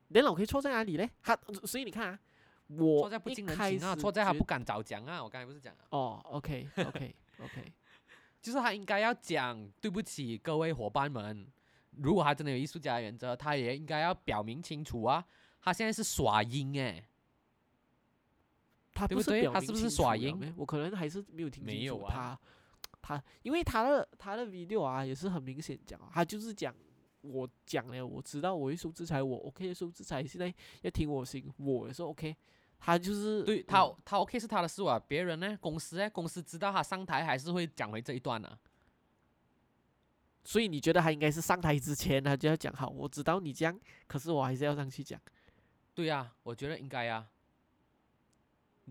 [0.08, 1.10] 连老 K 错在哪里呢？
[1.20, 2.18] 他所以你看啊，
[2.68, 5.20] 我错在不一近人开情啊，始错在他不敢早讲啊。
[5.20, 7.72] 我刚才不是讲了，哦，OK OK OK，
[8.40, 11.44] 就是他应该要讲对不起各位伙伴们。
[11.98, 15.24] 如果他真的有艺术家的原则，他也应该要表明清楚啊。
[15.60, 17.02] 他现在是耍阴哎，
[18.92, 22.40] 他不不是表明对他是不是耍阴咩我可能还是没有听清没有啊楚他
[23.16, 26.74] 他，因为他的他的 video 啊也是很明显讲啊，他就是讲
[27.22, 30.52] 我讲了，我知道我会受制裁，我 OK 受制裁，现在
[30.82, 32.36] 要听我心，我也是 OK。
[32.78, 35.56] 他就是对他嗯他 OK 是他的事啊，别人呢？
[35.58, 36.10] 公司呢？
[36.10, 38.58] 公司知道他上台还是会讲回这一段啊。
[40.44, 45.20] 所以你觉得他应该是上台之前他就要讲好，我知道你这样，可是我还是要上去讲。
[45.94, 47.26] 对呀、我觉得应该呀、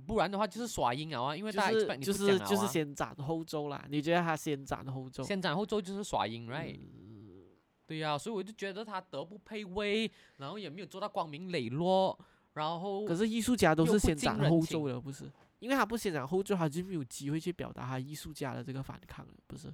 [0.07, 5.21] 不然的话就是耍阴啊，因为就大家是就是就是不讲了啊先斩后奏啦，你觉得他先斩后奏？
[5.23, 7.43] 先斩后奏就是耍阴，right？、嗯
[7.85, 12.17] 对呀、所以我就觉得他德不配位，然后也没有做到光明磊落，
[12.53, 15.29] 然后可是艺术家都是先斩后奏的，不是？
[15.59, 19.71] 因为他不先斩后奏，他就没有机会去表达他艺术家的这个反抗了，不是？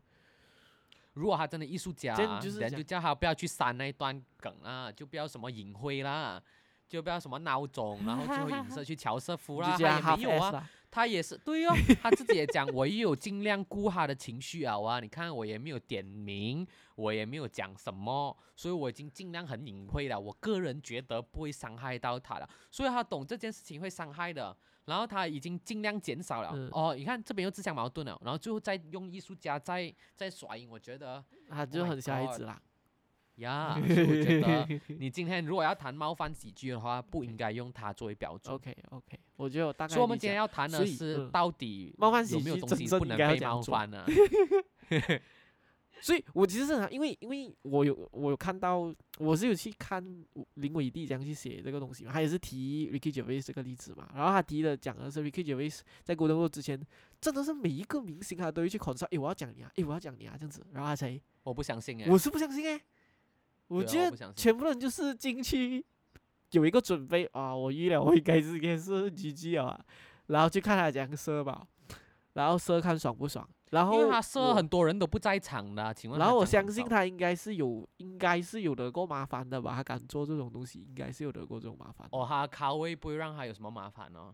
[1.19, 6.41] 如果他真的艺术家，就是讲人就叫他不要去删那一段梗啊，就不要什么隐晦啦，
[6.87, 20.19] 就不要什么孬种，然后最后影射去乔瑟夫啦， 也没有啊，他也是对哦， 他自己也讲，我也有尽量顾他的情绪啊，哇，你看我也没有点名，我也没有讲什么，所以我已经尽量很隐晦了。
[20.19, 24.55] 我个人觉得不会伤害到他了，所以他懂这件事情会伤害的，
[24.89, 26.49] 然后他已经尽量减少了。
[26.53, 32.59] 嗯哦，你看这边又自相矛盾了，然后最后再用艺术家再再耍赢，我觉得他就很小孩子啦。
[33.35, 38.53] 呀， 所以我觉得你今天如果要谈冒犯喜剧的话，不应该用它作为标准。
[38.53, 44.05] OK OK，我觉得我大概所以我们今天要谈的是嗯到底冒犯有没有东西不能被该要怎样做冒犯呢？
[46.01, 50.03] 所以我其实是很因为因为我有我有看到，我是有去看
[50.55, 56.79] 林伟弟这样去写这个东西嘛，他也是提 Ricky Gervais 这个例子嘛，然后他提的讲的是 Ricky Gervais 在 Golden Globe 之前，
[57.19, 62.81] 真的是每一个明星他都会去 consult，诶，我要讲你啊，诶，我要讲你啊这样子，然后他才，我不相信哎、我是不相信诶，
[63.67, 65.85] 我觉得全部人就是进去
[66.51, 69.79] 有一个准备啊，我预料我应该是应该是 GG 啊，
[70.27, 71.67] 然后去看他讲社吧。
[72.33, 74.21] 然后射看爽不爽，然后因为他
[74.53, 79.75] 很多人都不在场的，请问然后我相信他应该是有，应该是有得过麻烦的吧？
[79.75, 82.07] 他敢做这种东西，应该是有得过这种麻烦。
[82.11, 84.33] 哦，他咖位不会让他有什么麻烦哦。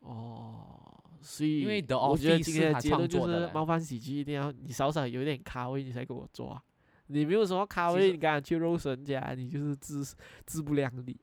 [0.00, 6.62] 哦，所以因为我觉得今天的是他创结论就是冒犯喜剧一定要你少少有点咖位，你才给我做啊。
[7.08, 10.02] 你没有什么咖位，你敢去肉神家，你就是自
[10.46, 11.20] 自不量力。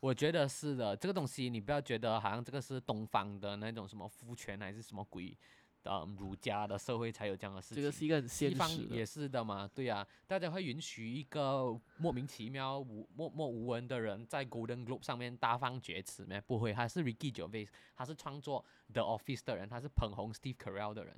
[0.00, 5.36] 我觉得是的，这个东西你不要觉得好像这个是东方的那种什么父权还是什么鬼，
[5.84, 7.76] 嗯，儒家的社会才有这样的事情。
[7.76, 9.06] 这个是一个很西方现实的也。
[9.06, 16.40] 是的嘛，对呀、大家会允许一个莫名其妙、无默默无闻的人在 Golden Globe 上面大放厥词吗？
[16.46, 21.16] 不会，他是 Ricky Gervais，他是创作 The Office 的人，他是捧红 Steve Carell 的人，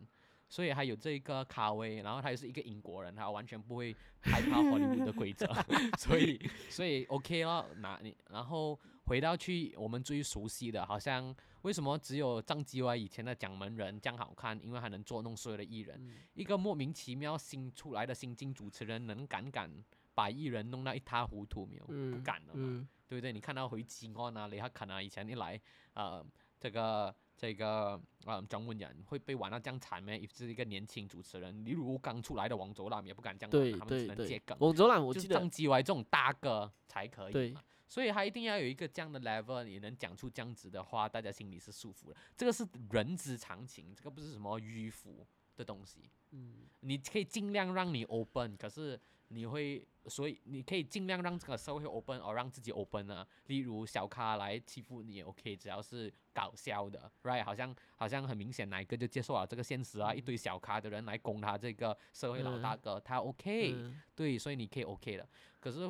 [0.49, 5.47] 所以他有这个咖位，然后他又是一个英国人，他完全不会害怕 Hollywood 的规则，
[5.99, 14.59] 所以所以 OK 了，那你然后回到去我们最熟悉的，好像为什么只有张基歪以前的蒋门人这样好看？
[14.63, 15.97] 因为他能捉弄所有的艺人。
[16.01, 19.71] 嗯一个莫名其妙新出来的新晋主持人，能敢敢
[20.15, 21.85] 把艺人弄到一塌糊涂没有？
[21.85, 23.33] 不嗯敢了嘛，嗯对不对？
[23.33, 25.61] 你看到回吉安啊、雷克肯啊，以前一来，
[25.95, 26.25] 呃，
[26.59, 30.19] 这个这个呃张文仁会被玩到这样惨咩？
[30.19, 34.57] 也是一个年轻主持人，例如刚出来的王卓朗也不敢这样他们只能借梗，。
[34.61, 37.55] 王卓朗我就是记得张基歪这种大哥才可以。
[37.93, 42.17] 所以他一定要有一个这样的 level，你能讲出这样子的话，大家心里是舒服的。
[42.35, 45.27] 这个是人之常情，这个不是什么迂腐
[45.57, 46.11] 的东西。
[46.31, 53.29] 嗯你可以尽量让你 open，可是你会，所以你可以尽量让这个社会 open，而让自己 open 啊。
[53.49, 57.45] 例如小咖来欺负你也 OK，只要是搞笑的，right？
[57.45, 65.29] 好像好像很明显哪一个就接受了这个现实啊，一堆小咖的人来攻他这个社会老大哥，他 OK，、嗯对，所以你可以 OK 的。
[65.61, 65.81] 可是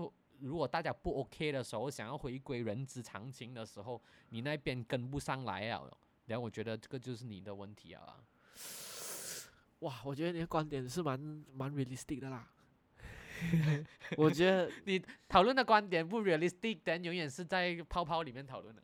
[0.42, 5.82] 如果大家不 OK 的时候，想要回归人之常情的时候，你那边跟不上来啊，
[6.26, 8.18] 然后我觉得这个就是你的问题啊。
[9.80, 11.18] 哇，我觉得你的观点是蛮
[11.54, 12.48] 蛮 realistic 的啦。
[14.16, 18.82] 我觉得 你讨论的观点不 realistic，但永远是在泡泡里面讨论的。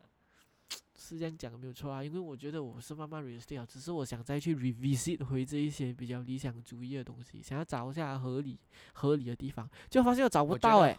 [1.00, 8.58] 是这样讲没有错啊，因为我觉得我是慢慢 realistic，啊只是我想再去 revisit 回这一些比较理想主义的东西，想要找一下合理
[8.94, 10.98] 合理的地方，就发现我找不到哎、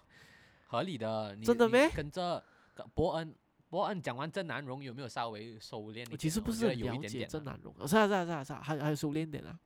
[0.69, 2.41] 合理的，真的咩跟着
[2.75, 3.35] 跟伯恩，
[3.69, 6.07] 伯恩讲完郑南荣有没有稍微收敛一点？
[6.11, 7.29] 我其实不是有一很了解点点啊。
[7.29, 9.59] 郑南荣，是啊是啊是啊是啊，还还有收敛点啊，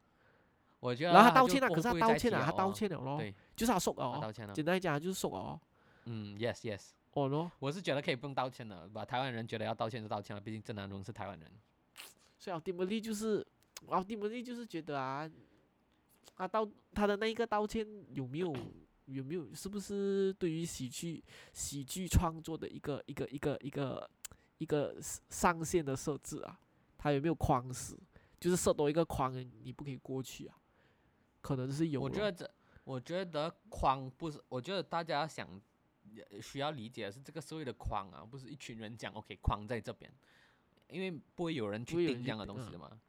[0.79, 4.53] 我觉得然后他道歉了，可是他道歉了，他道哦，歉了咯，对，就是他说哦他道，歉了。
[4.53, 5.59] 简单讲就是说哦，
[6.05, 11.51] 嗯，yes yes，哦咯，我是觉得可以不用道歉的，把台湾人觉得要道歉就道歉了，毕竟郑南荣是台湾人。
[12.39, 13.45] 所以 ultimately 就是
[13.87, 15.29] ，ultimately 就是觉得啊，
[16.35, 18.53] 他道他的那一个道歉有没有
[19.05, 24.09] 有没有是不是对于喜剧喜剧创作的一个一个一个一个
[24.59, 24.95] 一个
[25.29, 26.59] 上限的设置啊？
[26.97, 27.99] 它有没有框死？
[28.39, 30.57] 就是设多一个框，你不可以过去啊？
[31.41, 32.01] 可能是有。
[32.01, 32.49] 我觉得这，
[32.83, 35.47] 我觉得框不是，我觉得大家想
[36.31, 40.11] 呃需要理解的是这个社会的框啊，不是一群人讲 OK 框在这边，
[40.89, 42.99] 因为不会有人去去定这样的东西的嘛。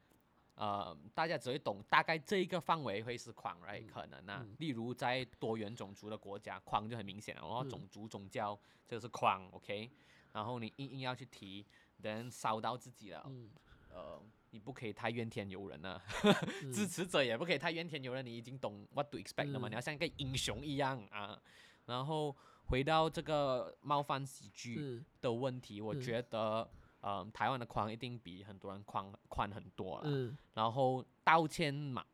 [0.56, 9.90] 呃，大家只会懂大概这一个范围会是框，right？、嗯可能啊，嗯例如在多元种族的国家，框就很明显了，然后嗯种族、宗教这个是框，OK？
[10.32, 11.64] 然后你硬硬要去提，
[12.00, 13.50] 等烧到自己了，嗯，
[13.90, 16.00] 呃，你不可以太怨天尤人啊。
[16.62, 19.68] 嗯支持者也不可以太怨天尤人，你已经懂 what to expect 了嘛？
[19.68, 21.40] 嗯你要像一个英雄一样啊。
[21.86, 22.34] 然后
[22.66, 26.68] 回到这个冒犯喜剧嗯的问题，我嗯觉得，
[27.06, 30.04] 嗯，台湾的框一定比很多人宽宽很多了。
[30.06, 32.04] 嗯然后道歉嘛，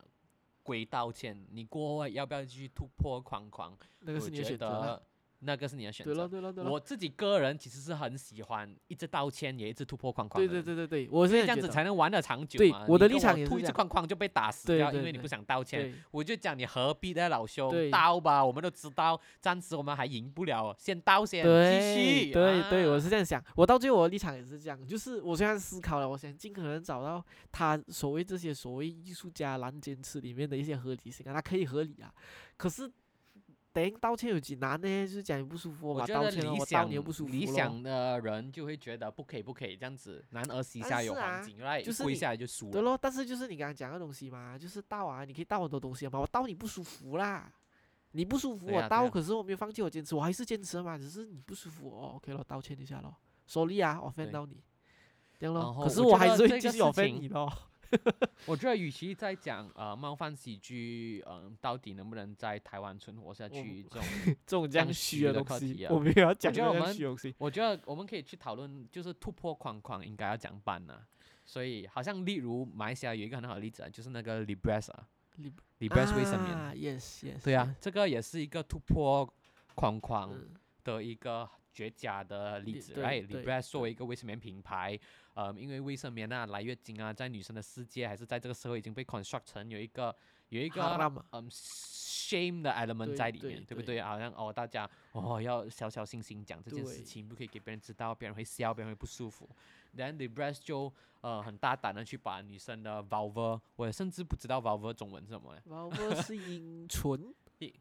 [0.62, 3.76] 归道歉，你过后要不要继续突破框框？
[4.00, 5.00] 那个是你的选择
[5.40, 6.28] 那个是你的选对了择。
[6.28, 10.48] 对了对了，我自己个人其实是很喜欢一直道歉，也一直突破框框对。
[10.48, 12.84] 对对对对，我是这样子才能玩的长久对嘛。
[12.88, 15.82] 我的立场也是突一次框框就被打死掉，因为你不想道歉。
[15.82, 22.32] 对我就讲你何必呢，老兄对，道吧，我们都知道，暂时我们还赢不了，先刀先，继对续。
[22.32, 23.42] 对对，我啊是这样想。
[23.56, 32.12] 我到最后我的立场也是这样，就是我虽然思考了，我想尽可能找到他所谓这些所谓艺术家蓝坚持里面的一些合理性啊，他可以合理啊。
[32.56, 32.90] 可是
[33.72, 35.06] 等于道歉有几难呢？
[35.06, 42.72] 就是讲你不舒服，我我觉得把道歉了，我道理想你又不舒服理想的人就会觉得不可以不可以这样子，男儿膝下有黄金，来跪就是你下来就输了。
[42.72, 47.52] 对咯，但是就是你刚刚讲的东西嘛，就是道啊，你可以道很多东西嘛，我道你不舒服啦，
[48.10, 53.14] 你不舒服我道，啊啊可是我没有放弃我坚持，我还是坚持嘛，只是你不舒服哦，OK 了，道歉一下咯
[53.46, 54.60] ，sorry 啊，我 offend 到你，
[55.38, 57.52] 这样咯，可是我还是会继续 offend 你咯，
[58.46, 64.02] 我觉得与其在讲呃冒犯喜剧，嗯、到底能不能在台湾存活下去这种，
[64.46, 67.34] 这种这样虚虚的的东西，我们要讲这样觉得我们虚的东西。
[67.38, 71.02] 我觉得我们可以去讨论，就是突破框框应该要讲办呢、
[71.44, 75.08] 所以好像例如马来西亚有一个很好的例子啊，就是那个 Libres 啊。
[75.38, 79.32] Lib-，Libres 卫生棉，啊，yes yes，对啊，这个也是一个突破
[79.74, 80.54] 框框嗯。
[80.82, 83.26] 的一个绝佳的例子对对，right？
[83.26, 84.98] 对 Libres 作为一个卫生棉品牌，
[85.34, 90.14] 呃，因为卫生棉啊、来月经啊，在女生的世界还是在这个社会已经被 construct 成有一个
[90.48, 90.82] 有一个
[91.30, 94.00] 嗯 shame 的 element 在里面，对不对？
[94.00, 99.48] 好像哦，大家哦要小小心心讲这件事情，不可以给别人知道，别人会笑，别人会不舒服。
[99.96, 100.92] Then Libres 就
[101.22, 107.34] 呃很大胆的去把女生的 vulva，我也甚至不知道 vulva 中文是什么嘞，vulva 是阴唇，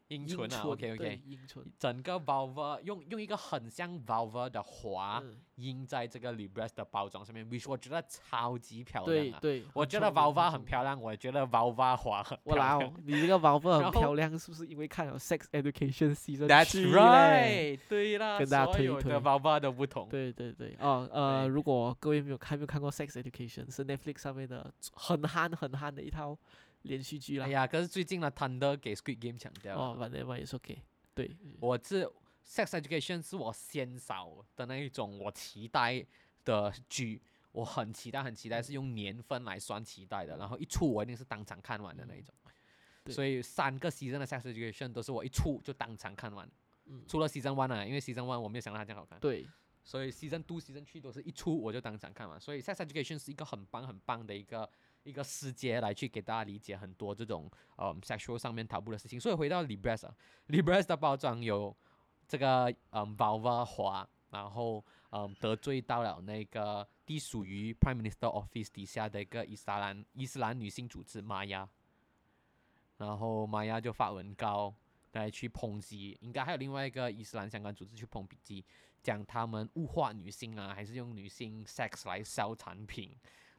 [0.08, 1.20] 阴唇啊，OK OK。
[1.26, 1.64] 阴唇。
[1.78, 9.38] 整个 Valve 用用一个很像 Valve 的花嗯印在这个 Libres 的包装上面，which 我觉得超级漂亮啊。
[9.42, 12.80] 对对，我觉得很聪明 vulva 很漂亮，我觉得 vulva 花很漂亮。
[12.80, 20.08] 哦，你这个 Valve 很 漂亮，是不是因为看了 Sex Education Season That's right，对啦，跟大家推一推 vulva 都不同。
[20.08, 26.36] 对对对，哦呃，如果各位没有看没有看过 Sex Education，是 Netflix 上面的很憨很憨的一套
[26.82, 27.46] 连续剧啦。
[27.46, 29.82] 哎呀，可是最近呢，Thunder 给 Squid Game 抢掉了。
[29.82, 30.82] 哦，反正嘛也是 OK。
[31.14, 32.04] 对，我是
[32.46, 36.04] Sex Education 是我先扫的那一种我期待
[36.44, 37.20] 的剧，
[37.52, 42.34] 我很期待很期待，是用年份来算期待的，然后一出我一定是当场看完的那一种。
[43.02, 46.46] 对所以三个 season 的 Sex Education 都是我一出就当场看完，
[46.84, 49.48] 嗯，除了 season one 啊，因为 season one 我没有想到它这样好看，对，
[49.82, 54.68] 所以 season two、season three 都是一出我就当场看完，所以 Sex Education 是一个很棒很棒的一个
[55.02, 59.18] 一个世界来去给大家理解很多这种嗯 sexual 上面讨论的事情。
[59.18, 60.14] 所以回到 Libres 啊
[60.48, 61.74] ，Libres 的包装有
[62.28, 71.68] 这个嗯 vulva 花，然后嗯得罪到了那个隶属于 Prime Minister Office 底下的一个伊斯兰伊斯兰女性组织玛雅，
[72.98, 74.72] 然后玛雅就发文告
[75.12, 78.64] 来去抨击，应该还有另外一个伊斯兰相关组织去抨击，
[79.02, 83.14] 讲他们物化女性啊，还是用女性 sex 来销产品，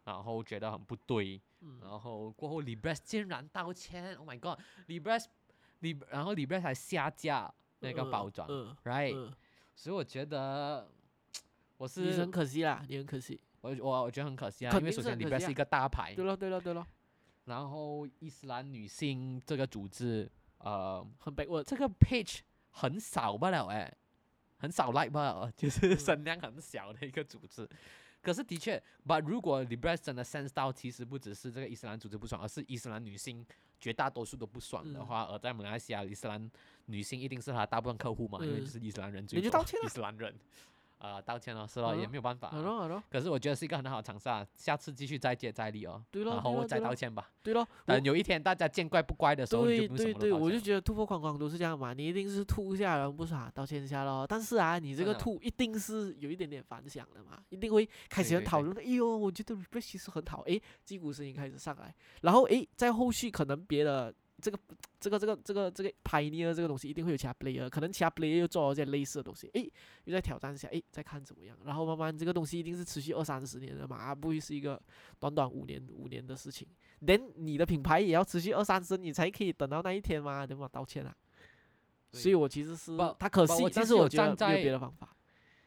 [0.06, 1.80] 然后觉得很不对，嗯。
[1.82, 9.36] 然后过后 Libres 竟然道歉，Oh my God，Libres，Lib 然后 Libres 还下架那个嗯包装、嗯 r i g h t 嗯，
[9.76, 10.89] 所以我觉得
[11.78, 13.39] 我是是很可惜啦，你很可惜。
[13.62, 16.88] 我我我觉得很可惜啊，肯因为首先定是很可 Libres 惜啊是一个大牌对，了对了对了，
[17.45, 20.32] 然后伊斯兰女性这个组织，
[20.64, 21.64] 呃，很 backward。
[21.64, 22.39] 这个 page
[22.72, 23.91] 很少不了哎，
[24.57, 27.68] 很少 like 不了， 就是嗯声量很小的一个组织。
[28.22, 33.43] 可是的确，but 如果 Libres 真的 sense 到，其实不只是这个伊斯兰组织不爽，而是伊斯兰女性
[33.80, 36.51] 绝大多数都不爽的嗯话，而在马来西亚，伊斯兰
[36.86, 40.36] 女性一定是他大部分客户嘛，因为是伊斯兰人最多伊斯兰人，
[41.02, 42.52] 啊、道歉了，是咯，也嗯没有办法啊。
[42.52, 47.30] 好咯好咯，可是我觉得是一个很好的尝试啊，下次继续再接再厉哦，对咯然后我再道歉吧。
[47.41, 54.26] 对咯，等有一天大家见怪不怪的时候，对对对，我就觉得突破框框都是这样嘛，你一定是吐一下，然后不爽道歉一下咯。
[54.30, 58.78] 但是啊，你这个吐一定是有一点点反响的嘛，一定会开始对对对很讨论。
[58.78, 64.60] 哎呦，我觉得 refresh 其实很好，诶，击鼓声音开始上来，然后诶，在后续可能别的这个
[65.00, 69.72] 这个这个这个这个 pioneer 这个东西一定会有其他 player，可能其他 player 又做了一些类似的东西，诶，
[70.06, 71.56] 又在挑战一下，诶，再看怎么样。
[71.64, 74.82] 然后慢慢这个东西一定是持续二三十年的嘛，啊不会是一个
[75.20, 76.68] 短短五年五年的事情。
[77.00, 80.68] 连你的品牌也要持续二三十，你才可以等到那一天嘛，对吗？
[80.72, 81.16] 道歉啊。
[82.12, 85.16] 所以我其实是不他可惜但是我觉得没有别的方法。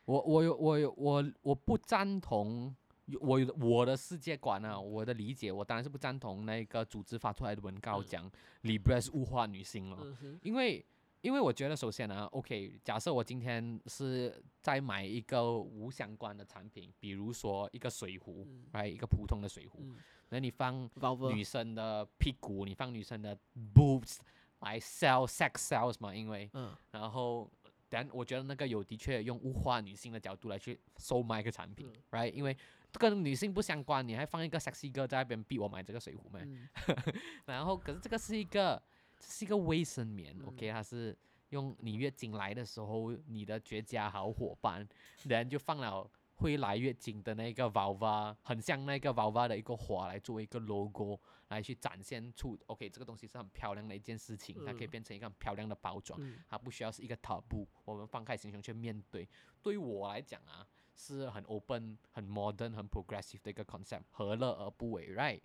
[0.05, 2.75] 我我有我有我我不赞同有
[3.21, 8.07] 我有我的世界观啊，我的理解，我当然是不赞同那个组织发出来的文告嗯。
[8.07, 8.31] 讲
[8.63, 10.85] Libres 物化女性了，嗯，因为
[11.21, 19.97] 因为我觉得首先呢，OK，假设我今天是在买一个无相关的产品，比如说一个水壶嗯，right，一个普通的水壶，嗯。
[20.31, 20.91] 那你放
[21.31, 23.39] 女生的屁股，你放女生的
[23.75, 24.19] boobs
[24.61, 26.75] 来 sell sex sells 嘛，因为嗯。
[26.91, 27.51] 然后，
[27.89, 32.03] 但我觉得那个有的确用物化女性的角度来去售卖一个产品、嗯。
[32.11, 32.57] r i g h t 因为
[32.99, 36.43] 跟女性不相关，你还放一个 sexy girl 在那边逼我买这个水壶咩？
[36.45, 36.69] 嗯
[37.47, 38.83] 然后，可是这个是一个，
[39.19, 41.17] 这是一个卫生棉、嗯 o k 它是
[41.51, 44.87] 用你月经来的时候，你的绝佳好伙伴，
[45.25, 56.19] 然后就放了会来月经的那个 vulva，很像那个 vulva 的一个花来作为一个 logo，来去展现出 OK 这个东西是很漂亮的一件事情，它可以嗯变成一个很漂亮的包装。
[56.21, 59.29] 嗯它不需要是一个 taboo，我们放开心胸去面对。
[59.63, 65.41] 对于我来讲啊，是很 open、很 modern、很 progressive 的一个 concept，何乐而不为，right？、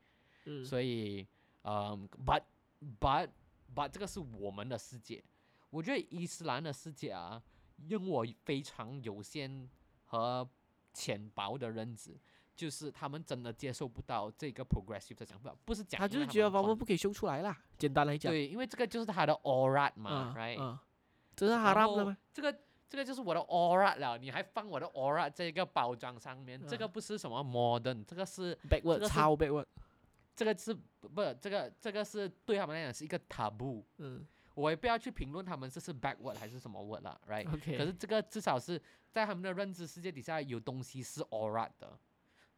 [0.45, 1.27] 嗯，所以，
[1.63, 2.43] 嗯，but
[2.99, 3.29] but
[3.75, 5.23] but 这个是我们的世界。
[5.69, 7.41] 我觉得伊斯兰的世界啊，
[7.87, 9.69] 用我非常有限
[10.05, 10.47] 和
[10.93, 12.17] 浅薄的认知，
[12.55, 17.55] 就是他们真的接受不到这个 progressive 的想法，不是讲他就是觉得我们不可以修出来啦。
[17.77, 20.79] 简单来讲，对，因为这个就是他的 aura 嘛、嗯 r i g h t 嗯，
[21.35, 22.17] 这是然后哈拉的吗？
[22.33, 22.59] 这个
[22.89, 29.65] 这个就是我的 aura 了，你还放我的 aura 这个包装上面，这个嗯不是什么 modern，这个是 backward 超 backward，
[30.35, 34.27] 这个是不这个这个是对他们来讲是一个 taboo，嗯。
[34.55, 41.97] 我也不要去评论他们这是 backward 还是什么 word 了，right？，OK，可是这个至少是在他们的认知世界底下有东西是 aura 的，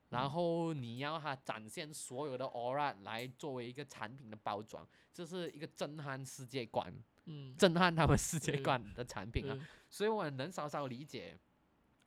[0.09, 6.91] 然嗯后你要它展现所有的 aura 来作为一个产品的包装，这是一个震撼世界观、
[7.25, 9.55] 嗯，震撼他们世界嗯观的产品啊。
[9.59, 11.37] 嗯所以我能稍稍理解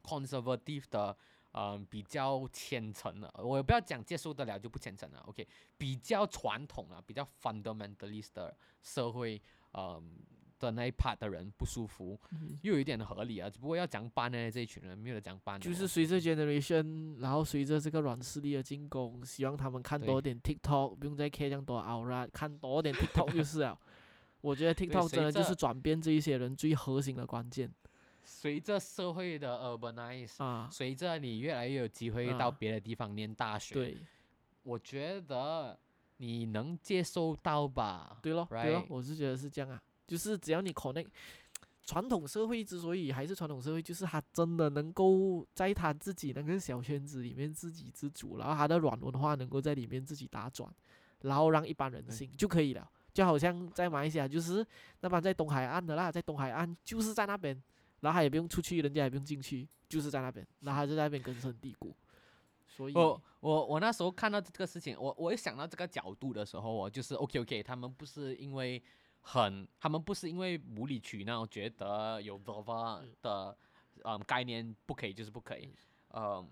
[0.03, 1.15] conservative 的，
[1.53, 5.47] 嗯、比较虔诚的，我不要讲接受得了就不虔诚了，OK，
[5.77, 9.39] 比较传统啊，比较 fundamentalist 的社会，
[9.75, 10.17] 嗯、
[10.59, 12.59] 的那一 part 的人不舒服，嗯。
[12.63, 23.79] 又有一点合理啊，只不过要讲班呢，这一群人没有得讲班的哦，就是随着 generation，然后随着这个软势力的进攻，希望他们看多点 TikTok，不用再 care 这样多 Aura，看多点 TikTok 就是了。
[24.45, 27.73] 我觉得 TikTok 随真的就是转变这一些人最核心的关键
[28.23, 30.69] 随着社会的 urbanize，、啊。
[30.71, 33.97] 随着你越来越有机会到啊别的地方念大学，对
[34.63, 35.79] 我觉得
[36.19, 38.19] 你能接受到吧？
[38.21, 41.09] 对咯，对咯我是觉得是这样啊，就是只要你 connect，
[41.83, 50.71] 传统社会之所以还是传统社会，就是他真的能够在他自己那个小圈子里面自给自足，然后他的软文化能够在里面自己打转，
[51.23, 52.91] 然后让一般人对信就可以了。
[53.15, 54.67] 就好像在马来西亚，就是
[55.01, 57.55] 那帮在东海岸的啦，在东海岸就是在那边，
[58.01, 61.95] 然后他也不用出去，人家也不用进去，就是在那边，然后他就在那边根深蒂固。
[62.67, 68.83] 所以，我我我那时候看到这个事情，我我一想到这个角度的时候，我就是 OK OK，他们不是因为
[69.21, 73.57] 很，他们不是因为无理取闹，觉得有 Vova 嗯的
[74.03, 75.73] 嗯概念不可以就是不可以，
[76.15, 76.47] 嗯。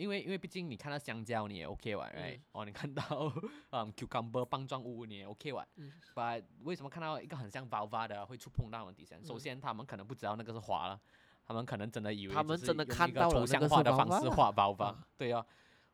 [0.00, 3.02] 因为因为毕竟你看到香蕉你也 OK 玩，right？、嗯哦，你看到
[3.70, 5.92] 嗯 cucumber 棒状物你也 OK 玩，嗯。
[6.14, 9.22] But 为什么看到一个很像 Vova 的会触碰到我们底线？
[9.22, 10.98] 首嗯先他们可能不知道那个是花了，
[11.44, 15.44] 他们可能真的以为他们真的看到了那抽象个是化的方式画 Vova，、啊对啊，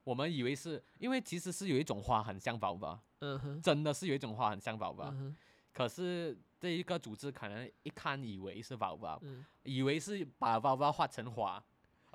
[0.04, 5.34] 我们以为是因为其实是有一种花很像 Vova，嗯哼，真的是有一种花很像 Vova，、嗯，
[5.72, 9.44] 可是这一个组织可能一看以为是 Vova，、嗯。
[9.64, 11.60] 以为是把 Vova 画成花。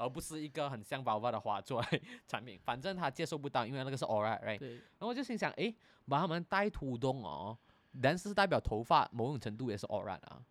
[0.02, 4.58] 而不是一个很像 Vova 的花做来产品，反正他接受不到，因为那个是 aura，right？
[4.58, 5.76] 对，然后我就心想，诶，
[6.08, 7.58] 把他们带土洞哦，
[8.02, 10.44] 但是代表头发某种程度也是 all right 啊。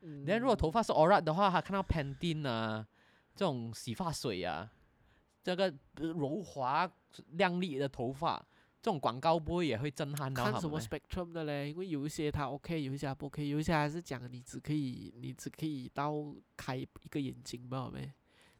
[0.00, 2.86] 嗯那如果头发是 all right 的话，他看到 Pantene 啊，
[3.34, 4.72] 这种洗发水啊，
[5.42, 5.64] 这个
[5.96, 6.90] 呃柔滑
[7.32, 8.38] 亮丽的头发，
[8.80, 16.14] 这种广告不会也会震撼到看什么？spectrum 的嘞，因为有一些它 OK，有一些它不 OK，有一些还是讲你只可以你只可以到
[16.56, 18.12] 开一个眼睛吧，没？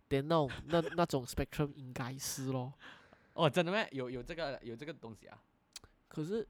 [0.08, 2.72] 等那种那那种 spectrum 应该是咯，
[3.34, 3.86] 哦，真的咩？
[3.92, 5.42] 有有这个有这个东西啊？
[6.08, 6.46] 可是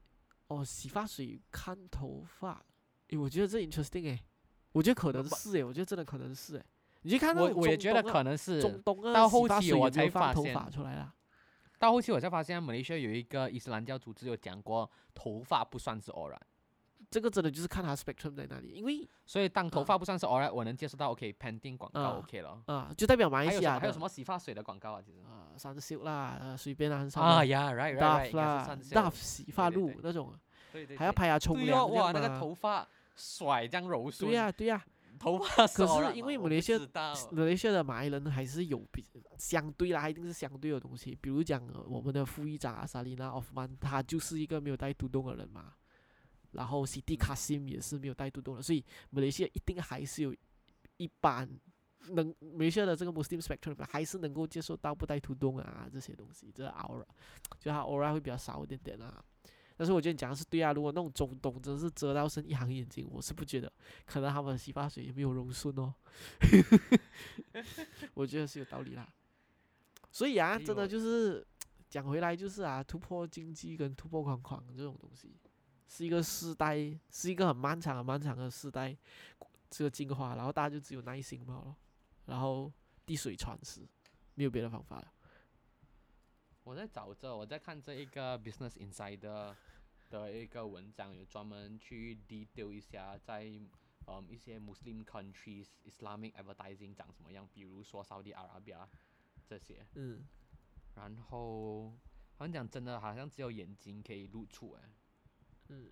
[0.47, 2.63] 哦，洗发水看头发，
[3.09, 4.19] 诶，我觉得这 interesting 诶，
[4.71, 6.65] 我觉得可能是诶，我觉得真的可能是诶，
[7.01, 8.61] 你去看那我我也觉得可能是。
[8.61, 11.13] 中东啊，到后期我才发现头发出来啦。
[11.77, 16.37] 到后期我才发现，马来西亚有一个伊斯兰教组织有讲过，头发不算是 aura。
[17.11, 19.83] 这个真的就是看它 spectrum 在哪里，因为所以当头啊。
[19.83, 22.61] 发不算是 alright，我能接受到 OK，Pantene 广告啊 OK 了。
[22.67, 23.79] 啊，就代表马来西亚的。
[23.79, 25.01] 还有什么洗发水的广告啊？
[25.01, 25.17] 其实？
[25.21, 30.33] 啊，三秀啦，呃，随便啦，很少啊的呀，right right right，Dove 应该是啦算是，Dove 洗发露那种，
[30.71, 34.85] 对还要拍下冲对凉哦，哇，那个头发甩这样柔顺，对呀、对呀、
[35.17, 36.79] 头发可是因为马来西亚
[37.31, 39.03] 马来西亚的马来人还是有比
[39.37, 41.17] 相对啦，一定是相对的东西。
[41.19, 45.73] 比如讲、呃我们的副议长啊，萨丽娜奥夫曼，他就是一个没有带独洞的人嘛。
[46.51, 50.35] 然后 City Kasim 也是没有带独洞的，所以马来西亚一定还是有
[50.97, 51.49] 一般
[52.09, 57.05] 能马来西亚的这个 Muslim spectrum 还是能够接受到不带突洞啊这些东西，这 aura
[57.59, 59.23] 就它 aura 会比较少一点点啊。
[59.77, 63.71] 但是我觉得你讲的是对啊，如果那种中东真的是遮到剩一行眼睛，我是不觉得，
[64.05, 65.93] 可能他们的洗发水也没有柔顺哦。
[68.13, 69.07] 我觉得是有道理啦。
[70.11, 71.45] 所以啊，哎真的就是
[71.89, 75.33] 讲回来就是啊，突破经济跟突破框框这种东西，
[75.89, 76.77] 是一个世代，
[77.09, 78.95] 是一个很漫长很漫长的世代，
[79.71, 81.75] 这个进化，然后大家就只有耐心嘛咯，
[82.27, 82.71] 然后
[83.07, 83.81] 滴水穿石，
[84.35, 85.11] 没有别的方法了。
[86.63, 89.55] 我在找着，我在看这一个 Business Insider
[90.11, 93.45] 的一个文章，有专门去 detail 一下在
[94.05, 98.87] 嗯一些 Muslim countries Islamic advertising 长什么样，比如说 Saudi Arabia
[99.47, 99.83] 这些。
[99.95, 100.23] 嗯，
[100.93, 101.89] 然后
[102.37, 104.81] 好像讲真的，好像只有眼睛可以露出哎。
[105.69, 105.89] 嗯，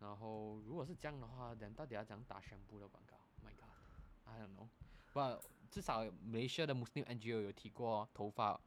[0.00, 4.68] 然后如果是这样的话，人到底要怎样打宣布的广告？My God，I don't know。
[5.12, 8.60] 不，至少马来西亚的 Muslim NGO 有提过头发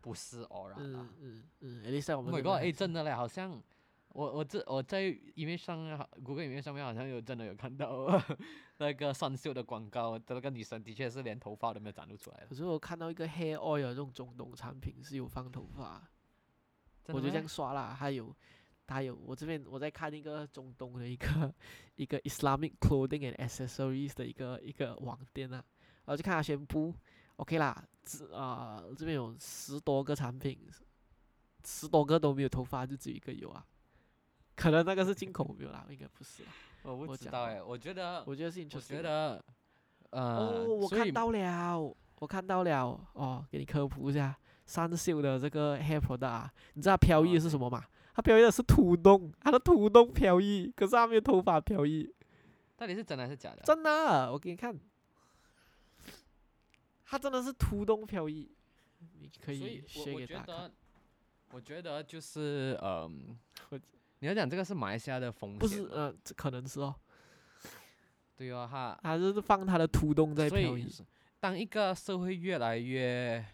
[0.00, 0.98] 不是偶然的。
[1.00, 2.62] 嗯嗯嗯我 Oh 们 my god！
[2.62, 3.62] 哎，真的嘞，好像
[4.08, 5.02] 我我这我在
[5.34, 8.08] 音乐上谷歌音乐上面好像有真的有看到
[8.78, 12.46] 那个上秀的广告，那个女生的确是连头发都没有展露出来的。
[12.46, 16.02] 可是我看到一个 hair oil 这种中东产品是有放头发，
[17.08, 17.94] 我就这样刷啦。
[17.94, 18.34] 还有，
[18.90, 21.52] 还有，我这边我在看一个中东的一个
[21.96, 25.62] 一个 Islamic clothing and accessories 的一个一个网店啊，
[26.04, 26.94] 然后就看他宣布
[27.36, 30.58] ，OK 啦，这啊、这边有十多个产品，
[31.64, 33.64] 十多个都没有头发，就只有一个有啊。
[34.56, 36.48] 可能那个是进口没有啦，应该不是啦。
[36.82, 39.02] 我不知道哎，我觉得我觉得是我 interesting 觉的。
[39.02, 39.44] 得
[40.10, 44.36] 呃，哦，我看到了，我看到了哦，给你科普一下，
[44.66, 47.84] 三秀的这个 hair product，啊你知道飘逸是什么吗？
[48.14, 52.12] 它飘逸的是土东，他的土东飘逸，可是他没有头发飘逸，
[52.76, 53.62] 到底是真的还是假的？
[53.64, 54.78] 真的，我给你看，
[57.04, 58.50] 他真的是土东飘逸，
[59.20, 60.72] 你可以所以我 share 我觉得，
[61.52, 63.38] 我觉得就是嗯
[63.70, 63.80] 我，
[64.18, 66.94] 你要讲这个是马来西亚的风险，不是，呃，这可能是哦，
[68.36, 70.92] 对哦，他他就是放他的土东在飘逸，以
[71.38, 73.44] 当一个社会越来越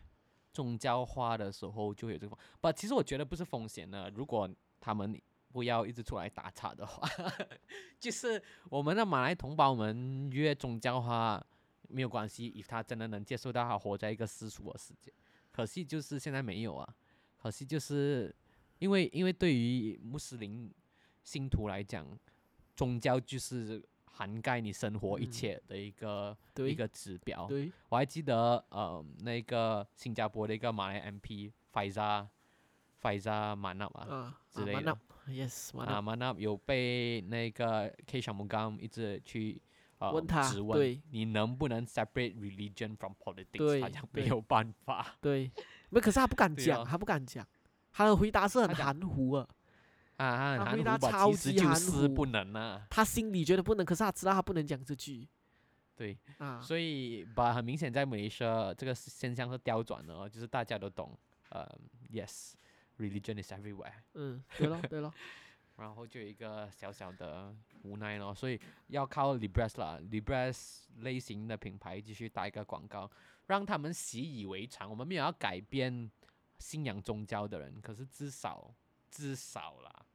[0.57, 2.39] 宗教化的时候，就会有这个风。
[2.63, 4.11] 不，其实我觉得不是风险呢。
[4.15, 4.49] 如果
[4.81, 5.21] 他们
[5.53, 7.07] 不要一直出来打岔的话，
[8.01, 11.45] 就是我们的马来同胞们约宗教化
[11.89, 15.13] 没有关系以他真的能接受到他活在一个世俗的世界。
[15.53, 16.97] 可惜就是现在没有啊，
[17.37, 18.35] 可惜就是
[18.79, 20.73] 因为因为对于穆斯林
[21.23, 22.07] 信徒来讲，
[22.75, 23.83] 宗教就是
[24.17, 25.31] 涵盖你生活一嗯。
[25.31, 26.71] 切的一个、对。
[26.71, 27.47] 一个指标。
[27.47, 32.27] 对，我还记得，呃，那个新加坡的一个马来 MP Faiza
[33.03, 34.79] Manap 啊，啊，之类的。
[34.79, 34.97] M a
[35.27, 39.61] n yes，啊 Manap 有被那个 K 小木刚一直去
[39.99, 41.01] 呃问他质问对。
[41.11, 45.15] 你能不能 separate religion from politics，对他讲没有办法。
[45.21, 45.51] 对，
[45.91, 47.47] 没，可是他不敢讲，他不敢讲，
[47.93, 49.47] 他的回答是很含糊啊。
[50.17, 55.29] 啊，他回很含糊吧，答超其实级含就是不能啊，他心里觉得不能，可是他知道他不能讲这句
[55.97, 56.61] 对，啊。
[56.61, 61.19] 所以吧，很明显在马来西亚这个现象是调转的哦，就是大家都懂，
[61.51, 61.67] 呃
[62.13, 65.13] ，yes，religion is everywhere，嗯，对咯，对咯，
[65.77, 68.59] 然后就有一个小小的无奈咯，所以
[68.89, 73.11] 要靠 Libres 啦，Libres 类型的品牌继续打一个广告，
[73.47, 74.89] 让他们习以为常。
[74.89, 76.11] 我们没有要改变
[76.59, 78.75] 信仰宗教的人，可是至少
[79.11, 80.06] 至少啦，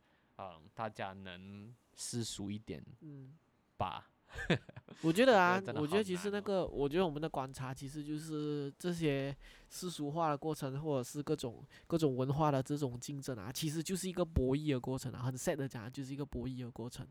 [0.42, 3.34] 嗯，大家能世俗一点嗯，
[3.78, 4.08] 吧。
[5.02, 9.36] 我觉得啊我觉得其实那个，我觉得我们的观察其实就是这些
[9.70, 15.22] 世俗化的过程，或者是各种各种文化的这种竞争啊，其实就是一个博弈的过程啊。
[15.22, 17.06] 很 sad 的讲，就是一个博弈的过程。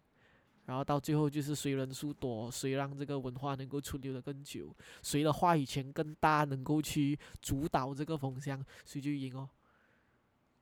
[0.65, 9.49] 然后到最后就是谁人数多，谁让这个文化能够存留的更久，谁的话语权更大，能够去主导这个风向，谁就赢哦。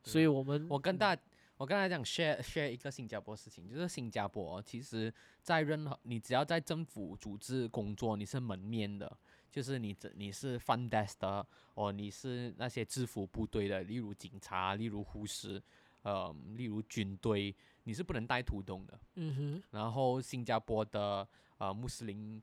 [0.02, 1.14] 所以我们嗯我跟大
[1.58, 9.18] 我刚才讲 share share 一个新加坡事情，就是新加坡哦其实在任何你只要在政府组织工作，你是门面的，
[9.50, 11.44] 就是你这你是 front desk 的，
[11.74, 15.60] 哦，你是那些制服部队的，例如警察，例如护士，
[16.02, 17.52] 呃，例如军队，
[17.82, 19.00] 你是不能带土东的。
[19.16, 21.26] 嗯哼，然后新加坡的
[21.58, 22.40] 呃穆斯林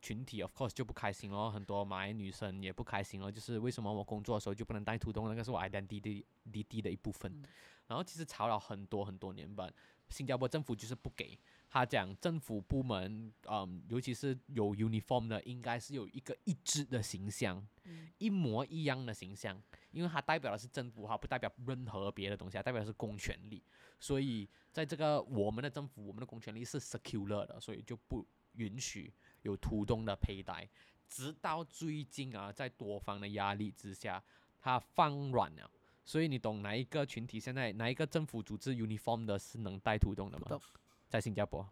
[0.00, 7.30] 群体，of course 就不开心咯，很多马来女生也不开心咯，就是为什么我工作的时候就不能带土东，那个是我 identity identity 的一部分。
[7.30, 7.44] 嗯
[7.86, 9.70] 然后其实吵了很多很多年吧，
[10.08, 19.60] 新加坡政府就是不给他讲，政府部门，嗯，尤其是有 uniform 的，应该是有一个一致的形象，嗯一模一样的形象，
[19.90, 23.62] 因为它代表的是政府，它不代表任何别的东西，它代表的是公权力。
[23.98, 29.12] 所以在这个我们的政府，我们的公权力是 secular 的，所以就不允许
[29.42, 30.68] 有土洞的佩戴。
[31.08, 34.22] 直到最近啊，在多方的压力之下，
[34.60, 35.70] 它放软了。
[36.04, 40.60] 所以你懂哪一个群体现在哪一个政府组织 uniform 的是能带土洞的吗？
[41.08, 41.66] 在新加坡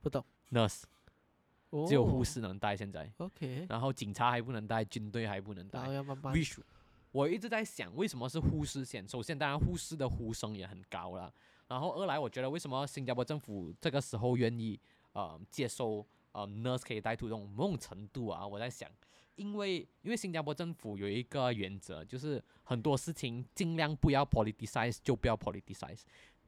[0.00, 0.82] 不懂，，nurse
[1.70, 5.80] 哦只有护士能带现在，OK，然后警察还不能带，军队还不能带。
[5.92, 6.58] 要慢慢 wish，
[7.10, 9.08] 我一直在想，为什么是护士先？
[9.08, 11.32] 首先，当然护士的呼声也很高了。
[11.68, 14.78] 然后二来，我觉得为什么新加坡政府这个时候愿意
[15.12, 18.90] 呃接受呃 nurse 可以带土洞，某种程度啊，我在想，
[19.36, 26.00] 因为因为新加坡政府有一个原则，就是很多事情尽量不要 politicize，就不要 politicize。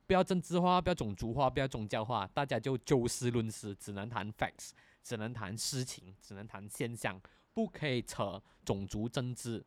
[0.06, 4.72] 不要政治化，不要种族化，不要宗教化，大家就就事论事，只能谈 facts，
[5.02, 7.18] 只能谈事情，只能谈现象，
[7.54, 9.64] 不可以扯种族政治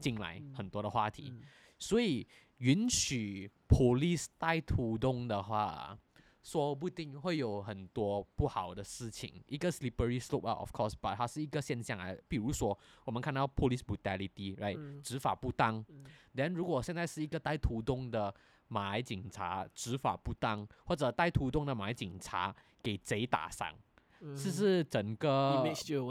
[0.00, 1.28] 进来嗯很多的话题。
[1.30, 1.42] 嗯
[1.78, 2.26] 所以
[2.58, 5.96] 允许 police 带土动的话，
[6.42, 12.14] 说不定会有很多不好的事情，一个 slippery slope 啊，of course，but 它是一个现象啊。
[12.28, 15.02] 比如说，我们看到 police brutality，right，、嗯。
[15.02, 15.84] 执法不当。
[15.88, 16.04] 嗯。
[16.34, 18.34] Then 如果现在是一个带土洞的
[18.68, 23.74] 马来警察执法不当，或者带土洞的马来警察给贼打伤，
[24.20, 24.36] 嗯。
[24.36, 25.62] 是不是整个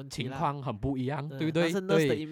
[0.09, 1.71] 情况很不一样，嗯对不对？
[1.71, 2.25] 对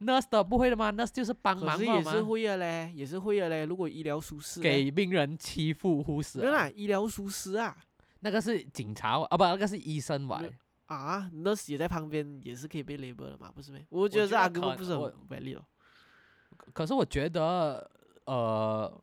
[0.00, 3.64] ，nurse 的不会的吗？nurse 就是帮可忙的是也是，会的嘞，也是会的嘞。
[3.64, 7.76] 如果医疗疏失，给病人欺负护士啊、没有啦，医疗疏失啊
[8.20, 10.46] 那个是警察啊，不，那个是医生吧没？
[10.46, 10.52] 有
[10.86, 13.86] 啊，nurse 也在旁边，也是可以被 label 的嘛，不是没？
[13.90, 15.62] 我觉觉得得这阿哥不是很 valid 哦。
[16.72, 17.90] 可是我觉得，
[18.26, 19.02] 呃，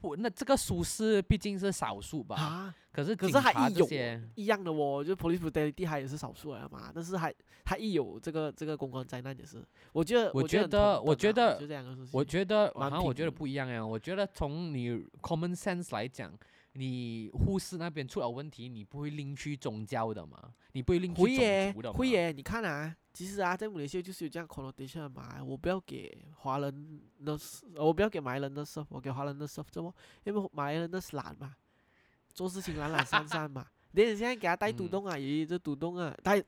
[0.00, 2.36] 我那这个疏失毕竟是少数吧。
[2.36, 3.88] 啊，可是可是警察他一有
[4.34, 7.34] 一样的哦，就 police brutality 他也是少数来的嘛，但是还
[7.64, 13.84] 他一有这个这个公关灾难也是，我觉得我觉觉得我觉得就这两个事情，我觉得好蛮像我觉得不一样呀。
[13.84, 14.90] 我觉得从你
[15.20, 16.32] common sense 来讲，
[16.72, 20.38] 你护士那边出了问题，你不会另去宗教的嘛？
[20.72, 21.98] 你不会另去种族的嘛？
[21.98, 27.36] 会耶，你看啊，其实啊，在马来西亚就是有这样 connotation 的嘛，我不要给华人的
[27.74, 29.92] 我不要给马来人的 serve，我给华人的 serve，怎么？
[30.22, 31.56] 因为马来人的是懒嘛，
[32.32, 33.66] 做事情懒懒散散嘛。
[33.90, 36.40] 连你现在给他带独嗯栋啊，也有这独栋啊，他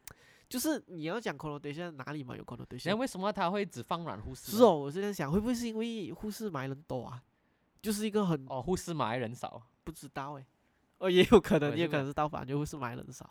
[0.49, 2.97] 就是你要讲 connotation 哪里嘛有那 connotation？
[2.97, 4.57] 为什么他会只放软护士？
[4.57, 7.21] 是哦，，我是在想，会不会是因为护士马来人多啊？
[7.83, 9.61] 就是一个很哦，护士马来人少。
[9.83, 10.47] 不知道诶，
[10.99, 13.29] 哦，也有可能，也有可能是倒反，就护士马来人少。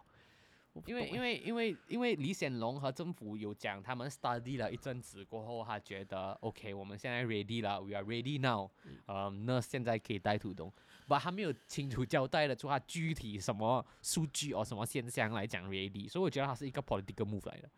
[0.85, 8.69] 因为因为因为因为李显龙和政府有讲，他们 study 了一阵子过后，他觉得 OK，我们现在 ready 了，we are ready now，
[9.05, 10.71] 呃，那现在可以带土东，
[11.07, 17.69] 不，他没有清楚交代的出他具体什么数据哦什么现象来讲 ready，所以我觉得他是一个 political move 来的。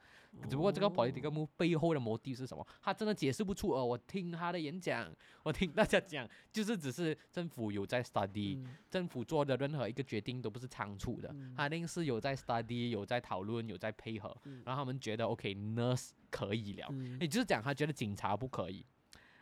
[0.50, 1.32] 只不过这个 political 哦。
[1.32, 2.66] move 背后的目的是什么？
[2.82, 3.72] 他真的解释不出。
[3.72, 5.10] 呃，我听他的演讲，
[5.44, 8.76] 我听大家讲，就是只是政府有在 study，、嗯。
[8.90, 11.54] 政府做的任何一个决定都不是仓促的，嗯。
[11.56, 14.62] 他一定是有在 study，有在讨论，有在配合，嗯。
[14.66, 17.18] 然后他们觉得 OK，nurse、可以了，嗯。
[17.20, 18.86] 也就是讲他觉得警察不可以，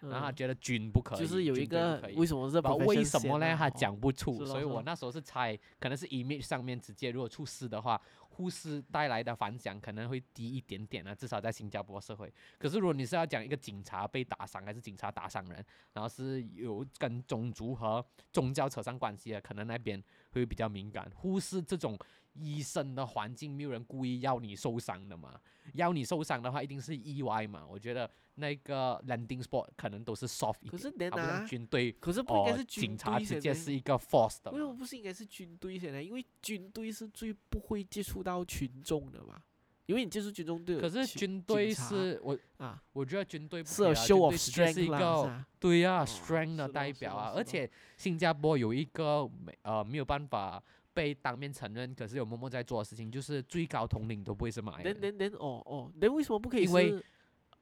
[0.01, 3.55] 然后他嗯觉得军不可以，就是有一个为什么是不知道 profession 为什么呢？
[3.55, 7.99] 他讲不出，所以我那时候是猜，可能是 image 上面直接如果出事的话，
[8.39, 12.33] 护士带来的反响可能会低一点点啊，至少在新加坡社会。
[12.57, 21.11] 可是如果你是要讲一个警察被打伤，还是警察打伤人，然后是有跟种族和宗教扯上关系的，可能那边会比较敏感。
[21.17, 21.99] 护士这种
[22.35, 25.37] 医生的环境，没有人故意要你受伤的嘛，
[25.73, 27.67] 要你受伤的话，一定是意外嘛。
[27.67, 28.09] 我觉得
[28.39, 31.91] 那个 landing spot 可能都是 soft 一点，可是连它不像啊，军队。
[31.99, 36.01] 可是不应该哦是，军警察直接是一个 force 的为什么，不是应该是军队先呢？
[36.03, 39.41] 因为军队是最不会接触到群众的嘛，
[39.85, 50.61] 因为你接触群众队，可是军队是我，啊，我觉得军队不可以是 strength 啦，是一个啊，对呀、哦 strength 的代表啊，而且新加坡有一个没呃没有办法
[50.93, 54.93] 被当面承认，可是有默默在做的事情，就是最高统领都不会是马来人。
[54.93, 55.01] 人。
[55.01, 57.05] 连连哦哦，那为什么不可以因为是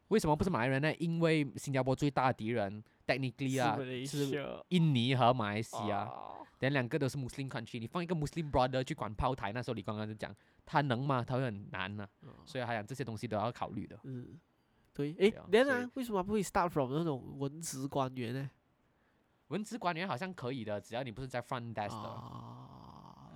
[0.10, 0.94] 为什么不是马来人呢？
[0.96, 6.06] 因为新加坡最大的敌人 technically 啊是印尼和马来西亚。
[6.06, 10.36] 哦等两个都是 Muslim country，你放一个 Muslim brother 去管炮台，那时候你刚刚就讲，
[10.66, 11.24] 他能吗？
[11.24, 14.00] 他会很难呢、哦所以他讲这些东西都要考虑的。
[14.06, 14.40] 嗯，
[14.92, 18.50] 对，诶然啊，为什么不会 start from 那种文职官员呢？
[19.50, 21.94] 文职官员好像可以的，只要你不是在 front desk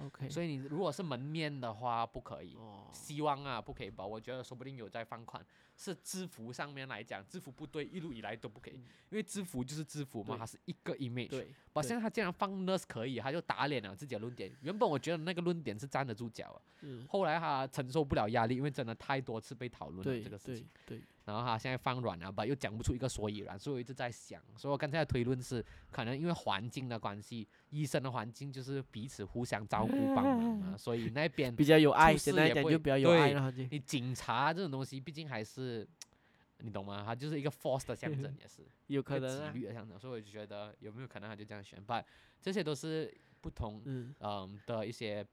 [0.05, 2.55] ，OK，所以你如果是门面的话，不可以。
[2.55, 4.05] 哦，希望啊，不可以吧？
[4.05, 5.45] 我觉得说不定有在放款。
[5.77, 11.29] 是制服上面来讲，制服部队一路以来都不可以，嗯因为制服就是制服嘛，对它是一个 image。
[11.29, 14.55] 对，把现在他竟然放 nurse 可以，他就打脸了自己的论点。
[14.61, 20.99] 原本我觉得那个论点是站得住脚啊，嗯，后来他承受不了压力，因为真的太多次被讨论了这个事情对。
[20.99, 35.88] 对，然后他现在放软了吧，又讲不出一个所以然，所以我一直在想，所以我刚才的推论是，可能因为环境的关系，医生的环境就是彼此互相照顾帮忙嘛，所以那边比较有爱，出事简单也不会讲就比较有爱了，你警察这种东西，毕竟还是
[36.59, 37.03] 你懂吗？
[37.05, 41.82] 它就是一个 force 的象征， 也是有可能啊，律的象征，所以我就觉得有没有可能他就这样选？
[41.88, 42.05] 但
[42.41, 45.25] 这些都是不同嗯，嗯的一些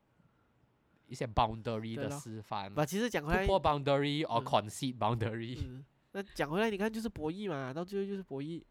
[1.09, 2.73] 一些 boundary 的示范。
[2.73, 8.63] 把其实讲回来突，破 boundary or 嗯 concede boundary，、嗯，那讲回来，你看就是博弈嘛，到最后就是博弈，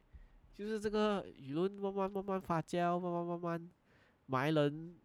[0.53, 3.71] 就是这个舆论慢慢慢慢发酵，慢慢慢慢，
[4.27, 4.95] 埋人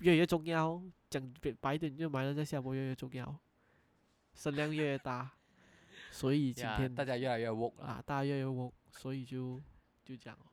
[0.00, 3.34] 越来越重要，讲白白一点，就埋人在新加坡越来越重要，
[4.34, 5.30] 声量越来越大，
[6.10, 9.60] 所以今呀天大家越来越 woke 了，啊，大家越来越我，所以就
[10.04, 10.46] 就这样哦。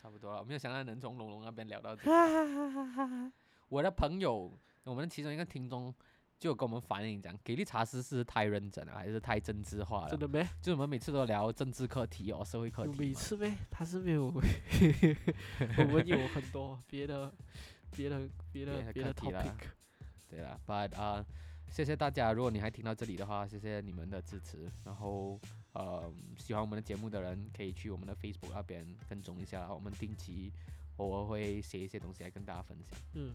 [0.00, 0.40] 差不多了。
[0.40, 2.10] 我没有想到能从龙龙那边聊到这个。
[3.70, 4.52] 我的朋友，
[4.84, 5.94] 我们其中一个听众
[6.38, 10.18] 就有跟我们反映讲，给力茶师是太认真了，还是太政治化了真？
[10.20, 10.46] 的没？
[10.60, 12.98] 就我们每次都聊政治课题哦，社会课题。
[12.98, 13.54] 每次呗？
[13.70, 14.26] 他是没有，
[15.78, 17.32] 我们有很多别的
[17.92, 19.66] 别的别的别的课题啦 topic。
[20.28, 21.24] 对了，But 啊、
[21.70, 24.70] 谢谢大家，如果你还听到这里的话，谢谢你们的支持。
[24.84, 25.40] 然后
[25.72, 30.52] 呃，喜欢我们的节目的人可以去我们的 Facebook 那边跟踪一下，我们定期
[30.96, 32.98] 偶尔会写一些东西来跟大家分享。
[33.14, 33.34] 嗯，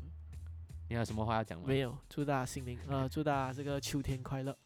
[0.90, 1.66] 你有什么话要讲吗？
[1.68, 4.58] 没有，祝大家新年呃， 祝大家这个秋天快乐，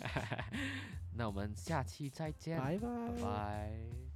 [1.16, 2.88] 那我们下期再见，拜拜。
[3.22, 4.07] 拜